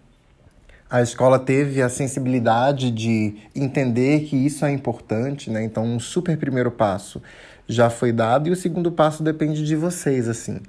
a 0.89 1.03
escola 1.03 1.41
teve 1.41 1.83
a 1.83 1.89
sensibilidade 1.89 2.89
de 2.93 3.35
entender 3.53 4.21
que 4.21 4.37
isso 4.37 4.65
é 4.65 4.71
importante, 4.71 5.51
né? 5.51 5.65
Então, 5.65 5.85
um 5.85 5.99
super 5.99 6.37
primeiro 6.37 6.71
passo 6.71 7.21
já 7.67 7.91
foi 7.91 8.13
dado 8.13 8.49
e 8.49 8.53
o 8.53 8.57
segundo 8.57 8.93
passo 8.93 9.25
depende 9.25 9.67
de 9.67 9.75
vocês, 9.75 10.29
assim. 10.29 10.61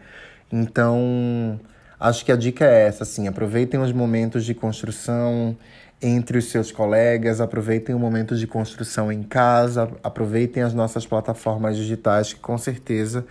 Então, 0.52 1.60
acho 2.00 2.26
que 2.26 2.32
a 2.32 2.36
dica 2.36 2.65
é 2.65 2.88
essa, 2.88 3.04
assim, 3.04 3.28
aproveitem 3.28 3.80
os 3.80 3.91
momentos 3.91 4.43
de 4.45 4.56
construção 4.56 5.56
entre 6.02 6.39
os 6.39 6.45
seus 6.45 6.71
colegas, 6.71 7.39
aproveitem 7.39 7.93
o 7.93 8.00
momento 8.00 8.36
de 8.36 8.48
construção 8.48 9.12
em 9.12 9.21
casa, 9.21 9.91
aproveitem 10.04 10.63
as 10.63 10.74
nossas 10.74 11.06
plataformas 11.06 11.78
digitais, 11.78 12.34
que 12.34 12.39
com 12.39 12.58
certeza 12.58 13.24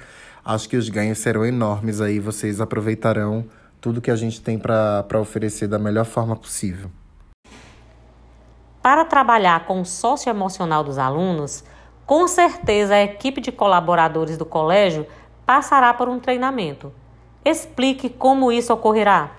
acho 0.44 0.68
que 0.68 0.76
os 0.76 0.88
ganhos 0.88 1.18
serão 1.18 1.44
enormes 1.44 2.00
aí, 2.00 2.20
vocês 2.20 2.60
aproveitarão 2.60 3.44
tudo 3.84 4.00
que 4.00 4.10
a 4.10 4.16
gente 4.16 4.40
tem 4.40 4.58
para 4.58 5.20
oferecer 5.20 5.68
da 5.68 5.78
melhor 5.78 6.06
forma 6.06 6.34
possível. 6.34 6.90
Para 8.80 9.04
trabalhar 9.04 9.66
com 9.66 9.82
o 9.82 9.84
socioemocional 9.84 10.82
dos 10.82 10.96
alunos, 10.96 11.62
com 12.06 12.26
certeza 12.26 12.94
a 12.94 13.02
equipe 13.02 13.42
de 13.42 13.52
colaboradores 13.52 14.38
do 14.38 14.46
colégio 14.46 15.06
passará 15.44 15.92
por 15.92 16.08
um 16.08 16.18
treinamento. 16.18 16.90
Explique 17.44 18.08
como 18.08 18.50
isso 18.50 18.72
ocorrerá. 18.72 19.30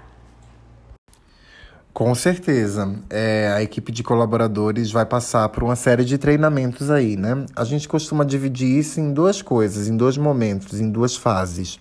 Com 1.91 2.13
certeza. 2.13 2.99
É, 3.10 3.51
a 3.51 3.63
equipe 3.63 3.91
de 3.91 4.03
colaboradores 4.03 4.91
vai 4.91 5.08
passar 5.08 5.49
por 5.49 5.63
uma 5.63 5.75
série 5.75 6.05
de 6.05 6.19
treinamentos 6.19 6.91
aí, 6.91 7.17
né? 7.17 7.47
A 7.55 7.63
gente 7.63 7.88
costuma 7.88 8.23
dividir 8.23 8.77
isso 8.77 8.99
em 8.99 9.12
duas 9.12 9.41
coisas, 9.41 9.88
em 9.88 9.97
dois 9.97 10.17
momentos, 10.19 10.79
em 10.79 10.91
duas 10.91 11.15
fases. 11.15 11.79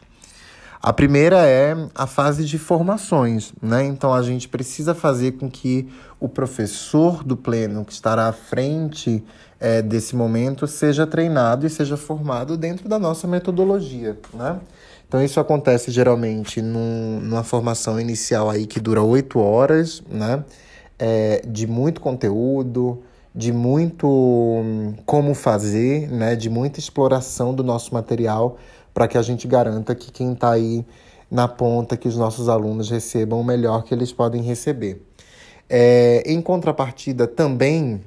A 0.85 0.93
primeira 0.93 1.49
é 1.49 1.75
a 1.95 2.07
fase 2.07 2.45
de 2.45 2.59
formações, 2.59 3.55
né? 3.63 3.87
Então 3.87 4.13
a 4.13 4.21
gente 4.21 4.47
precisa 4.47 4.95
fazer 4.95 5.33
com 5.33 5.51
que 5.51 5.89
o 6.21 6.29
professor 6.29 7.25
do 7.25 7.39
pleno 7.39 7.87
que 7.87 7.93
estará 7.95 8.29
à 8.29 8.33
frente 8.33 9.25
é, 9.59 9.81
desse 9.81 10.15
momento 10.15 10.67
seja 10.67 11.07
treinado 11.07 11.67
e 11.67 11.71
seja 11.71 11.97
formado 11.97 12.55
dentro 12.55 12.87
da 12.87 12.99
nossa 12.99 13.27
metodologia, 13.27 14.19
né? 14.35 14.61
Então 15.09 15.25
isso 15.25 15.41
acontece 15.41 15.91
geralmente 15.91 16.61
num, 16.61 17.19
numa 17.19 17.43
formação 17.43 17.99
inicial 17.99 18.51
aí 18.51 18.67
que 18.67 18.79
dura 18.79 19.01
oito 19.03 19.39
horas, 19.39 20.03
né? 20.07 20.45
É, 20.99 21.41
de 21.49 21.67
muito 21.67 21.99
conteúdo, 21.99 23.03
de 23.35 23.55
muito 23.55 24.07
hum, 24.07 24.93
como 25.07 25.33
fazer, 25.33 26.11
né? 26.11 26.37
De 26.37 26.51
muita 26.51 26.79
exploração 26.79 27.55
do 27.55 27.65
nosso 27.65 27.95
material 27.95 28.59
para 28.95 29.09
que 29.09 29.19
a 29.19 29.23
gente 29.23 29.47
garanta 29.49 29.95
que 29.95 30.13
quem 30.13 30.33
está 30.33 30.53
aí 30.53 30.87
na 31.31 31.49
ponta, 31.49 31.97
que 31.97 32.07
os 32.07 32.17
nossos 32.17 32.49
alunos 32.49 32.89
recebam 32.89 33.41
o 33.41 33.45
melhor 33.45 33.83
que 33.83 33.93
eles 33.93 34.13
podem 34.13 34.41
receber. 34.41 35.05
É, 35.69 36.23
em 36.25 36.41
contrapartida, 36.41 37.27
também 37.27 38.01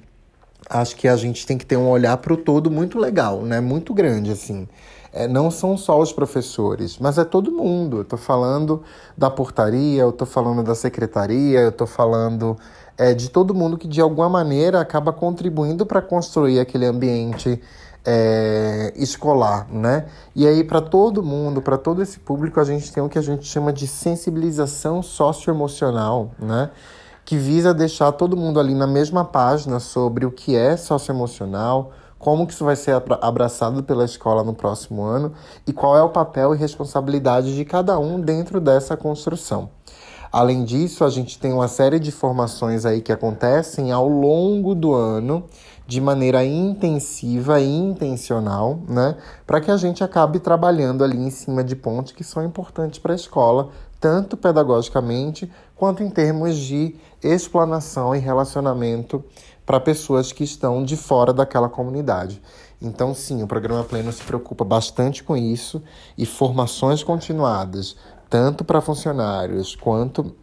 acho 0.70 0.96
que 0.96 1.08
a 1.08 1.16
gente 1.18 1.46
tem 1.46 1.58
que 1.58 1.66
ter 1.66 1.76
um 1.78 1.90
olhar 1.90 2.16
para 2.18 2.34
o 2.34 2.38
todo 2.38 2.72
muito 2.72 2.98
legal, 2.98 3.42
né? 3.42 3.60
Muito 3.60 3.94
grande, 3.94 4.32
assim. 4.32 4.68
É, 5.12 5.28
não 5.28 5.50
são 5.50 5.78
só 5.78 6.00
os 6.00 6.14
professores, 6.14 6.98
mas 7.00 7.18
é 7.18 7.26
todo 7.26 7.52
mundo. 7.52 7.98
Eu 7.98 8.02
estou 8.04 8.20
falando 8.20 8.84
da 9.18 9.30
portaria, 9.30 10.02
eu 10.02 10.10
estou 10.10 10.28
falando 10.28 10.64
da 10.64 10.76
secretaria, 10.76 11.60
eu 11.60 11.70
estou 11.70 11.88
falando 11.88 12.58
é, 12.98 13.14
de 13.14 13.30
todo 13.30 13.54
mundo 13.54 13.78
que 13.78 13.88
de 13.88 14.02
alguma 14.02 14.30
maneira 14.30 14.80
acaba 14.80 15.14
contribuindo 15.14 15.86
para 15.86 16.02
construir 16.02 16.60
aquele 16.60 16.86
ambiente 16.86 17.62
é, 18.06 18.94
escolar, 18.96 19.68
né? 19.72 20.06
E 20.36 20.48
aí, 20.48 20.64
para 20.64 20.82
todo 20.82 21.22
mundo, 21.22 21.62
para 21.62 21.78
todo 21.78 22.02
esse 22.02 22.20
público, 22.20 22.60
a 22.60 22.64
gente 22.64 22.92
tem 22.92 23.04
o 23.04 23.10
que 23.10 23.20
a 23.20 23.22
gente 23.22 23.46
chama 23.46 23.74
de 23.74 23.88
sensibilização 23.88 25.04
socioemocional, 25.04 26.32
né? 26.40 26.70
Que 27.26 27.38
visa 27.38 27.74
deixar 27.74 28.12
todo 28.14 28.38
mundo 28.38 28.60
ali 28.60 28.74
na 28.74 28.88
mesma 28.88 29.26
página 29.26 29.80
sobre 29.80 30.26
o 30.26 30.32
que 30.32 30.56
é 30.56 30.78
socioemocional, 30.78 31.92
como 32.18 32.48
que 32.48 32.54
isso 32.54 32.66
vai 32.66 32.76
ser 32.76 33.02
abraçado 33.22 33.84
pela 33.84 34.06
escola 34.06 34.44
no 34.44 34.54
próximo 34.54 35.04
ano 35.04 35.34
e 35.68 35.74
qual 35.74 35.96
é 35.98 36.02
o 36.02 36.10
papel 36.10 36.56
e 36.56 36.58
responsabilidade 36.58 37.56
de 37.56 37.66
cada 37.66 38.00
um 38.00 38.20
dentro 38.20 38.60
dessa 38.60 38.98
construção. 38.98 39.77
Além 40.38 40.64
disso, 40.64 41.04
a 41.04 41.10
gente 41.10 41.40
tem 41.40 41.52
uma 41.52 41.68
série 41.68 42.00
de 42.00 42.12
formações 42.12 42.86
aí 42.86 43.02
que 43.02 43.12
acontecem 43.12 43.92
ao 43.92 44.08
longo 44.08 44.76
do 44.76 44.94
ano 44.94 45.46
de 45.88 46.00
maneira 46.00 46.46
intensiva 46.46 47.60
e 47.60 47.66
intencional, 47.68 48.78
né, 48.88 49.18
para 49.48 49.60
que 49.60 49.72
a 49.72 49.78
gente 49.78 50.04
acabe 50.04 50.40
trabalhando 50.40 51.04
ali 51.04 51.18
em 51.18 51.32
cima 51.32 51.64
de 51.64 51.76
pontos 51.76 52.12
que 52.12 52.24
são 52.24 52.46
importantes 52.46 53.00
para 53.00 53.14
a 53.14 53.16
escola, 53.16 53.70
tanto 54.00 54.38
pedagogicamente 54.38 55.52
quanto 55.76 56.04
em 56.04 56.10
termos 56.12 56.56
de 56.56 56.96
explanação 57.24 58.16
e 58.16 58.20
relacionamento 58.20 59.26
para 59.66 59.80
pessoas 59.80 60.32
que 60.32 60.44
estão 60.44 60.84
de 60.84 60.96
fora 60.96 61.34
daquela 61.34 61.68
comunidade. 61.68 62.40
Então, 62.80 63.12
sim, 63.16 63.42
o 63.42 63.48
programa 63.48 63.84
Pleno 63.84 64.12
se 64.12 64.22
preocupa 64.22 64.64
bastante 64.64 65.24
com 65.24 65.36
isso 65.36 65.82
e 66.16 66.28
formações 66.28 67.04
continuadas, 67.04 67.96
tanto 68.30 68.64
para 68.64 68.82
funcionários 68.82 69.76
quanto 69.76 70.36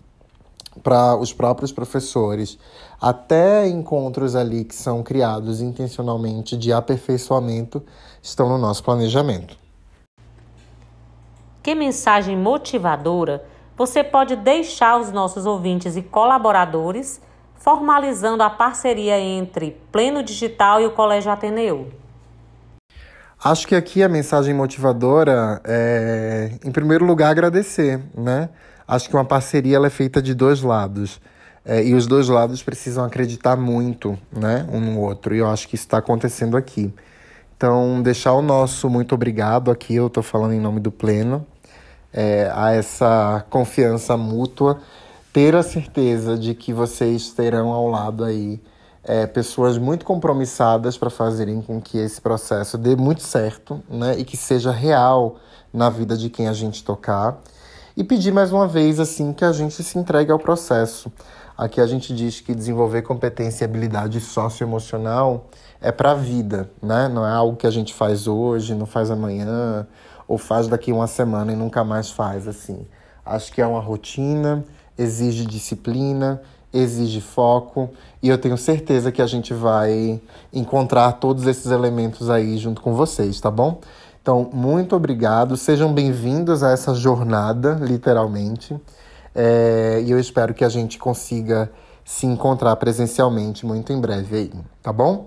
para 0.82 1.16
os 1.16 1.32
próprios 1.32 1.70
professores, 1.72 2.58
até 3.00 3.68
encontros 3.68 4.34
ali 4.34 4.64
que 4.64 4.74
são 4.74 5.02
criados 5.02 5.60
intencionalmente 5.60 6.56
de 6.56 6.72
aperfeiçoamento, 6.72 7.82
estão 8.20 8.48
no 8.48 8.58
nosso 8.58 8.82
planejamento. 8.82 9.56
Que 11.62 11.74
mensagem 11.74 12.36
motivadora 12.36 13.44
você 13.76 14.04
pode 14.04 14.36
deixar 14.36 14.90
aos 14.90 15.10
nossos 15.10 15.46
ouvintes 15.46 15.96
e 15.96 16.02
colaboradores, 16.02 17.20
formalizando 17.54 18.42
a 18.42 18.50
parceria 18.50 19.18
entre 19.18 19.72
Pleno 19.90 20.22
Digital 20.22 20.80
e 20.80 20.86
o 20.86 20.92
Colégio 20.92 21.32
Ateneu? 21.32 22.03
Acho 23.44 23.68
que 23.68 23.74
aqui 23.74 24.02
a 24.02 24.08
mensagem 24.08 24.54
motivadora 24.54 25.60
é, 25.64 26.52
em 26.64 26.72
primeiro 26.72 27.04
lugar, 27.04 27.30
agradecer, 27.30 28.00
né? 28.16 28.48
Acho 28.88 29.06
que 29.06 29.14
uma 29.14 29.24
parceria 29.24 29.76
ela 29.76 29.86
é 29.86 29.90
feita 29.90 30.22
de 30.22 30.32
dois 30.32 30.62
lados. 30.62 31.20
É, 31.62 31.84
e 31.84 31.92
os 31.94 32.06
dois 32.06 32.26
lados 32.30 32.62
precisam 32.62 33.04
acreditar 33.04 33.54
muito 33.54 34.18
né, 34.32 34.66
um 34.72 34.80
no 34.80 34.98
outro. 34.98 35.34
E 35.34 35.40
eu 35.40 35.46
acho 35.46 35.68
que 35.68 35.74
isso 35.74 35.84
está 35.84 35.98
acontecendo 35.98 36.56
aqui. 36.56 36.90
Então, 37.54 38.00
deixar 38.00 38.32
o 38.32 38.40
nosso 38.40 38.88
muito 38.88 39.14
obrigado 39.14 39.70
aqui, 39.70 39.94
eu 39.94 40.06
estou 40.06 40.22
falando 40.22 40.54
em 40.54 40.60
nome 40.60 40.80
do 40.80 40.90
Pleno, 40.90 41.46
é, 42.14 42.50
a 42.50 42.72
essa 42.72 43.44
confiança 43.50 44.16
mútua, 44.16 44.80
ter 45.34 45.54
a 45.54 45.62
certeza 45.62 46.38
de 46.38 46.54
que 46.54 46.72
vocês 46.72 47.28
terão 47.32 47.68
ao 47.68 47.90
lado 47.90 48.24
aí 48.24 48.58
é, 49.04 49.26
pessoas 49.26 49.76
muito 49.76 50.04
compromissadas 50.04 50.96
para 50.96 51.10
fazerem 51.10 51.60
com 51.60 51.80
que 51.80 51.98
esse 51.98 52.20
processo 52.20 52.78
dê 52.78 52.96
muito 52.96 53.22
certo 53.22 53.82
né, 53.88 54.16
e 54.18 54.24
que 54.24 54.36
seja 54.36 54.72
real 54.72 55.36
na 55.72 55.90
vida 55.90 56.16
de 56.16 56.30
quem 56.30 56.48
a 56.48 56.52
gente 56.52 56.82
tocar. 56.82 57.38
E 57.96 58.02
pedir 58.02 58.32
mais 58.32 58.50
uma 58.50 58.66
vez 58.66 58.98
assim 58.98 59.32
que 59.32 59.44
a 59.44 59.52
gente 59.52 59.82
se 59.82 59.98
entregue 59.98 60.32
ao 60.32 60.38
processo. 60.38 61.12
Aqui 61.56 61.80
a 61.80 61.86
gente 61.86 62.12
diz 62.12 62.40
que 62.40 62.54
desenvolver 62.54 63.02
competência 63.02 63.64
e 63.64 63.66
habilidade 63.66 64.20
socioemocional 64.20 65.48
é 65.80 65.92
para 65.92 66.10
a 66.10 66.14
vida, 66.14 66.68
né? 66.82 67.06
Não 67.06 67.24
é 67.24 67.30
algo 67.30 67.56
que 67.56 67.66
a 67.66 67.70
gente 67.70 67.94
faz 67.94 68.26
hoje, 68.26 68.74
não 68.74 68.86
faz 68.86 69.10
amanhã, 69.10 69.86
ou 70.26 70.38
faz 70.38 70.66
daqui 70.66 70.90
uma 70.90 71.06
semana 71.06 71.52
e 71.52 71.56
nunca 71.56 71.84
mais 71.84 72.10
faz 72.10 72.48
assim. 72.48 72.84
Acho 73.24 73.52
que 73.52 73.62
é 73.62 73.66
uma 73.66 73.80
rotina, 73.80 74.64
exige 74.98 75.46
disciplina, 75.46 76.42
exige 76.74 77.20
foco, 77.20 77.88
e 78.20 78.28
eu 78.28 78.36
tenho 78.36 78.58
certeza 78.58 79.12
que 79.12 79.22
a 79.22 79.26
gente 79.26 79.54
vai 79.54 80.20
encontrar 80.52 81.12
todos 81.12 81.46
esses 81.46 81.70
elementos 81.70 82.28
aí 82.28 82.58
junto 82.58 82.82
com 82.82 82.92
vocês, 82.92 83.40
tá 83.40 83.50
bom? 83.50 83.80
Então, 84.20 84.50
muito 84.52 84.96
obrigado, 84.96 85.56
sejam 85.56 85.92
bem-vindos 85.92 86.62
a 86.62 86.72
essa 86.72 86.94
jornada, 86.94 87.78
literalmente. 87.80 88.76
É, 89.34 90.02
e 90.04 90.10
eu 90.10 90.18
espero 90.18 90.52
que 90.52 90.64
a 90.64 90.68
gente 90.68 90.98
consiga 90.98 91.70
se 92.04 92.26
encontrar 92.26 92.74
presencialmente 92.76 93.64
muito 93.64 93.92
em 93.92 94.00
breve 94.00 94.36
aí, 94.36 94.52
tá 94.82 94.92
bom? 94.92 95.26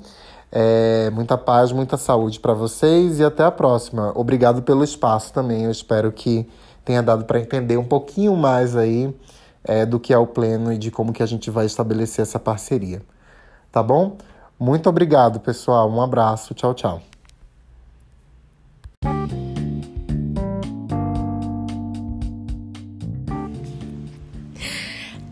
É, 0.51 1.10
muita 1.12 1.38
paz, 1.38 1.71
muita 1.71 1.97
saúde 1.97 2.39
para 2.39 2.53
vocês 2.53 3.19
e 3.19 3.23
até 3.23 3.43
a 3.43 3.51
próxima. 3.51 4.12
Obrigado 4.15 4.62
pelo 4.62 4.83
espaço 4.83 5.33
também. 5.33 5.63
Eu 5.63 5.71
espero 5.71 6.12
que 6.12 6.47
tenha 6.83 7.03
dado 7.03 7.25
para 7.25 7.39
entender 7.39 7.77
um 7.77 7.83
pouquinho 7.83 8.36
mais 8.36 8.75
aí 8.75 9.13
é, 9.67 9.86
do 9.86 9.99
que 9.99 10.13
é 10.13 10.17
o 10.17 10.25
pleno 10.25 10.71
e 10.71 10.77
de 10.77 10.89
como 10.89 11.12
que 11.12 11.21
a 11.21 11.25
gente 11.25 11.51
vai 11.51 11.65
estabelecer 11.65 12.23
essa 12.23 12.39
parceria. 12.39 13.01
Tá 13.71 13.84
bom? 13.84 14.17
Muito 14.60 14.89
obrigado, 14.89 15.39
pessoal. 15.39 15.89
Um 15.91 16.01
abraço. 16.01 16.53
Tchau, 16.53 16.73
tchau. 16.73 17.01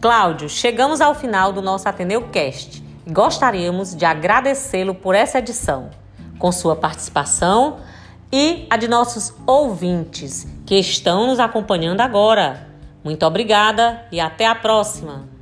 Cláudio, 0.05 0.47
chegamos 0.47 1.01
ao 1.01 1.15
final 1.15 1.51
do 1.51 1.63
nosso 1.63 1.89
Ateneu 1.89 2.29
Cast 2.29 2.83
e 3.07 3.11
gostaríamos 3.11 3.95
de 3.95 4.05
agradecê-lo 4.05 4.93
por 4.93 5.15
essa 5.15 5.39
edição, 5.39 5.89
com 6.37 6.51
sua 6.51 6.75
participação 6.75 7.77
e 8.31 8.67
a 8.69 8.77
de 8.77 8.87
nossos 8.87 9.33
ouvintes 9.47 10.45
que 10.63 10.75
estão 10.75 11.25
nos 11.25 11.39
acompanhando 11.39 12.01
agora. 12.01 12.74
Muito 13.05 13.23
obrigada 13.23 14.03
e 14.11 14.19
até 14.19 14.47
a 14.47 14.55
próxima! 14.55 15.34